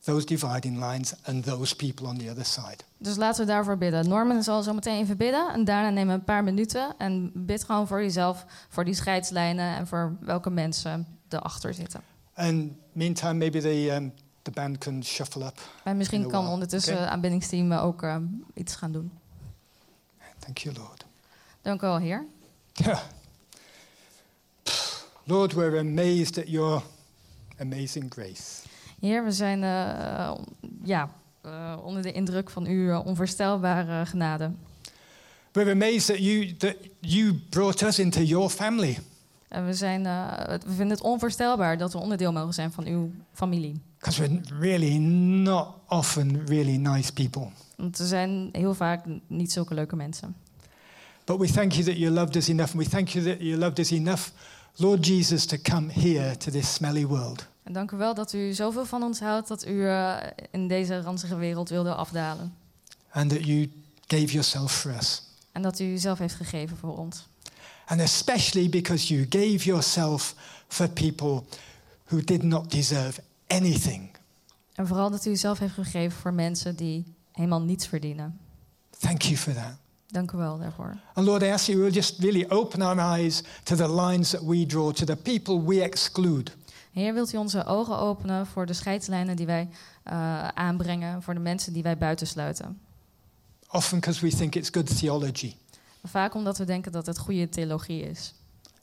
those 0.04 0.26
dividing 0.26 0.78
lines 0.78 1.14
and 1.24 1.44
those 1.44 1.76
people 1.76 2.06
on 2.06 2.18
the 2.18 2.30
other 2.30 2.44
side. 2.44 2.76
Dus 2.98 3.16
laten 3.16 3.46
we 3.46 3.52
daarvoor 3.52 3.78
bidden. 3.78 4.08
Norman 4.08 4.42
zal 4.42 4.62
zo 4.62 4.74
meteen 4.74 4.98
even 4.98 5.16
bidden 5.16 5.52
en 5.52 5.64
daarna 5.64 5.90
nemen 5.90 6.14
we 6.14 6.18
een 6.18 6.24
paar 6.24 6.44
minuten 6.44 6.94
en 6.98 7.30
bid 7.34 7.64
gewoon 7.64 7.86
voor 7.86 8.02
jezelf, 8.02 8.44
voor 8.68 8.84
die 8.84 8.94
scheidslijnen 8.94 9.76
en 9.76 9.86
voor 9.86 10.16
welke 10.20 10.50
mensen 10.50 11.06
erachter 11.28 11.74
zitten. 11.74 12.11
And 12.34 12.72
meantime, 12.92 13.38
maybe 13.38 13.60
the, 13.60 13.96
um, 13.96 14.12
the 14.42 14.50
band 14.50 14.78
can 14.78 15.04
shuffle 15.04 15.44
up. 15.44 15.60
En 15.84 15.96
misschien 15.96 16.28
kan 16.28 16.48
ondertussen 16.48 17.00
het 17.00 17.08
aanbiddingsteam 17.08 17.72
ook 17.72 18.02
uh, 18.02 18.16
iets 18.54 18.74
gaan 18.74 18.92
doen. 18.92 19.12
Thank 20.38 20.58
you, 20.58 20.74
Lord. 20.74 21.04
Dank 21.62 21.82
u 21.82 21.86
wel, 21.86 21.98
Heer. 21.98 22.26
Lord, 25.24 25.52
we're 25.52 25.78
amazed 25.78 26.38
at 26.38 26.48
your 26.48 26.82
amazing 27.58 28.12
grace. 28.12 28.62
Heer, 29.00 29.24
we 29.24 29.32
zijn 29.32 29.62
uh, 29.62 30.34
ja, 30.84 31.10
uh, 31.46 31.76
onder 31.84 32.02
de 32.02 32.12
indruk 32.12 32.50
van 32.50 32.66
uw 32.66 32.98
onvoorstelbare 32.98 34.06
genade. 34.06 34.50
We're 35.52 35.70
amazed 35.70 36.06
that 36.06 36.18
you, 36.18 36.56
that 36.56 36.76
you 37.00 37.32
brought 37.50 37.82
us 37.82 37.98
into 37.98 38.20
your 38.20 38.50
family. 38.50 38.98
En 39.52 39.66
we, 39.66 39.74
zijn, 39.74 40.04
het- 40.04 40.64
we 40.64 40.70
vinden 40.70 40.88
het 40.96 41.00
onvoorstelbaar 41.00 41.78
dat 41.78 41.92
we 41.92 41.98
onderdeel 41.98 42.32
mogen 42.32 42.54
zijn 42.54 42.72
van 42.72 42.84
uw 42.86 43.10
familie. 43.32 43.80
Because 43.98 44.20
we're 44.28 44.40
really 44.60 44.96
not 45.42 45.68
often 45.88 46.46
really 46.46 46.76
nice 46.76 47.12
people. 47.12 47.48
Want 47.76 47.98
we 47.98 48.06
zijn 48.06 48.48
heel 48.52 48.74
vaak 48.74 49.04
niet 49.26 49.52
zulke 49.52 49.74
leuke 49.74 49.96
mensen. 49.96 50.36
But 51.24 51.38
we 51.38 51.46
thank 51.52 51.72
you 51.72 51.84
that 51.84 51.96
you 51.96 52.10
loved 52.12 52.36
us 52.36 52.48
enough, 52.48 52.74
and 52.74 52.82
we 52.84 52.88
thank 52.90 53.08
you 53.08 53.24
that 53.24 53.36
you 53.40 53.56
loved 53.56 53.78
us 53.78 53.90
enough, 53.90 54.28
Lord 54.76 55.06
Jesus, 55.06 55.46
to 55.46 55.56
come 55.62 55.92
here 55.92 56.36
to 56.36 56.50
this 56.50 56.74
smelly 56.74 57.06
world. 57.06 57.46
En 57.62 57.72
dank 57.72 57.90
u 57.90 57.96
wel 57.96 58.14
dat 58.14 58.32
u 58.32 58.52
zoveel 58.52 58.84
van 58.86 59.02
ons 59.02 59.20
houdt 59.20 59.48
dat 59.48 59.66
u 59.66 59.86
eh, 59.88 60.16
in 60.50 60.68
deze 60.68 61.00
ranzige 61.00 61.36
wereld 61.36 61.68
wilde 61.68 61.94
afdalen. 61.94 62.54
and 63.10 63.30
that 63.30 63.44
you 63.46 63.70
gave 64.06 64.26
yourself 64.26 64.72
for 64.72 64.94
us. 64.96 65.22
En 65.52 65.62
dat 65.62 65.78
u 65.78 65.84
uzelf 65.84 66.18
heeft 66.18 66.34
gegeven 66.34 66.76
voor 66.76 66.96
ons. 66.98 67.28
And 67.92 68.00
especially 68.00 68.68
because 68.68 69.14
you 69.14 69.26
gave 69.28 69.66
yourself 69.66 70.34
for 70.68 70.88
people 70.88 71.44
who 72.04 72.22
did 72.22 72.42
not 72.42 72.70
deserve 72.70 73.20
anything. 73.46 74.10
En 74.74 74.86
vooral 74.86 75.10
dat 75.10 75.24
u 75.24 75.30
uzelf 75.30 75.58
heeft 75.58 75.74
gegeven 75.74 76.18
voor 76.18 76.32
mensen 76.32 76.76
die 76.76 77.14
helemaal 77.32 77.60
niets 77.60 77.86
verdienen. 77.86 78.38
Thank 78.98 79.22
you 79.22 79.36
for 79.36 79.52
that. 79.52 79.76
Dank 80.06 80.32
u 80.32 80.36
wel 80.36 80.58
daarvoor. 80.58 80.96
And 81.14 81.26
Lord, 81.26 81.42
I 81.42 81.46
ask 81.46 81.66
you, 81.66 81.78
will 81.78 81.90
just 81.90 82.18
really 82.18 82.46
open 82.48 82.82
our 82.82 82.98
eyes 82.98 83.42
to 83.62 83.76
the 83.76 83.94
lines 83.94 84.30
that 84.30 84.42
we 84.42 84.66
draw, 84.66 84.92
to 84.92 85.04
the 85.04 85.16
people 85.16 85.64
we 85.64 85.82
exclude. 85.82 86.50
Heer, 86.92 87.14
wilt 87.14 87.32
u 87.32 87.36
onze 87.36 87.64
ogen 87.64 87.98
openen 87.98 88.46
voor 88.46 88.66
de 88.66 88.72
scheidslijnen 88.72 89.36
die 89.36 89.46
wij 89.46 89.68
eh, 90.02 90.48
aanbrengen, 90.48 91.22
voor 91.22 91.34
de 91.34 91.40
mensen 91.40 91.72
die 91.72 91.82
wij 91.82 91.98
buitensluiten? 91.98 92.80
Often 93.70 94.00
because 94.00 94.26
we 94.26 94.36
think 94.36 94.54
it's 94.54 94.70
good 94.70 94.98
theology. 94.98 95.54
Vaak 96.02 96.34
omdat 96.34 96.58
we 96.58 96.64
denken 96.64 96.92
dat 96.92 97.06
het 97.06 97.18
goede 97.18 97.48
theologie 97.48 98.02
is. 98.02 98.34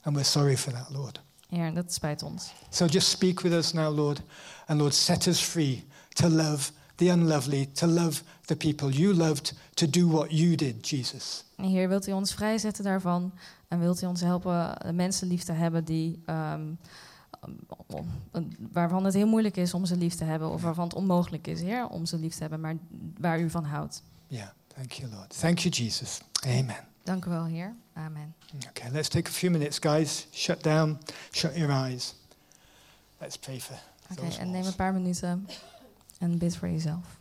And 0.02 0.16
we're 0.16 0.28
sorry 0.28 0.56
for 0.56 0.72
that, 0.72 0.90
Lord. 0.90 1.20
Heer, 1.48 1.64
en 1.64 1.74
dat 1.74 1.92
spijt 1.92 2.22
ons. 2.22 2.52
So 2.70 2.86
just 2.86 3.08
speak 3.08 3.40
with 3.40 3.52
us 3.52 3.72
now, 3.72 3.96
Lord. 3.96 4.22
And 4.66 4.78
Lord, 4.78 4.94
set 4.94 5.26
us 5.26 5.40
free 5.40 5.86
to 6.08 6.28
love 6.28 6.72
the 6.94 7.04
unlovely, 7.06 7.66
to 7.66 7.86
love 7.86 8.22
the 8.44 8.56
people 8.56 8.90
you 8.90 9.14
loved, 9.14 9.54
to 9.74 9.90
do 9.90 10.08
what 10.08 10.30
you 10.30 10.54
did, 10.54 10.88
Jesus. 10.88 11.44
En 11.56 11.64
Heer, 11.64 11.88
wilt 11.88 12.08
u 12.08 12.12
ons 12.12 12.34
vrijzetten 12.34 12.84
daarvan? 12.84 13.32
En 13.68 13.80
wilt 13.80 14.02
u 14.02 14.06
ons 14.06 14.20
helpen 14.20 14.76
mensen 14.94 15.28
lief 15.28 15.42
te 15.42 15.52
hebben 15.52 15.84
die, 15.84 16.22
um, 16.26 16.78
waarvan 18.72 19.04
het 19.04 19.14
heel 19.14 19.26
moeilijk 19.26 19.56
is 19.56 19.74
om 19.74 19.84
ze 19.84 19.96
lief 19.96 20.14
te 20.14 20.24
hebben, 20.24 20.50
of 20.50 20.62
waarvan 20.62 20.84
het 20.84 20.94
onmogelijk 20.94 21.46
is, 21.46 21.60
Heer, 21.60 21.88
om 21.88 22.06
ze 22.06 22.18
lief 22.18 22.34
te 22.34 22.40
hebben, 22.40 22.60
maar 22.60 22.76
waar 23.18 23.40
u 23.40 23.50
van 23.50 23.64
houdt. 23.64 24.02
Yeah, 24.26 24.48
thank 24.74 24.92
you, 24.92 25.10
Lord. 25.10 25.38
Thank 25.38 25.58
you, 25.58 25.74
Jesus. 25.74 26.20
Amen. 26.46 26.89
Dank 27.02 27.24
u 27.24 27.30
wel, 27.30 27.44
Heer. 27.44 27.74
Amen. 27.92 28.34
Okay, 28.68 28.90
let's 28.90 29.08
take 29.08 29.28
a 29.28 29.32
few 29.32 29.50
minutes, 29.50 29.78
guys. 29.78 30.26
Shut 30.32 30.62
down, 30.62 30.98
shut 31.30 31.56
your 31.56 31.72
eyes. 31.72 32.14
Let's 33.20 33.36
pray 33.36 33.60
for 33.60 33.78
Oké, 34.10 34.20
those 34.20 34.38
en 34.38 34.50
neem 34.50 34.66
een 34.66 34.74
paar 34.74 34.92
minuten 34.92 35.48
en 36.18 36.38
bid 36.38 36.56
voor 36.56 36.68
jezelf. 36.68 37.19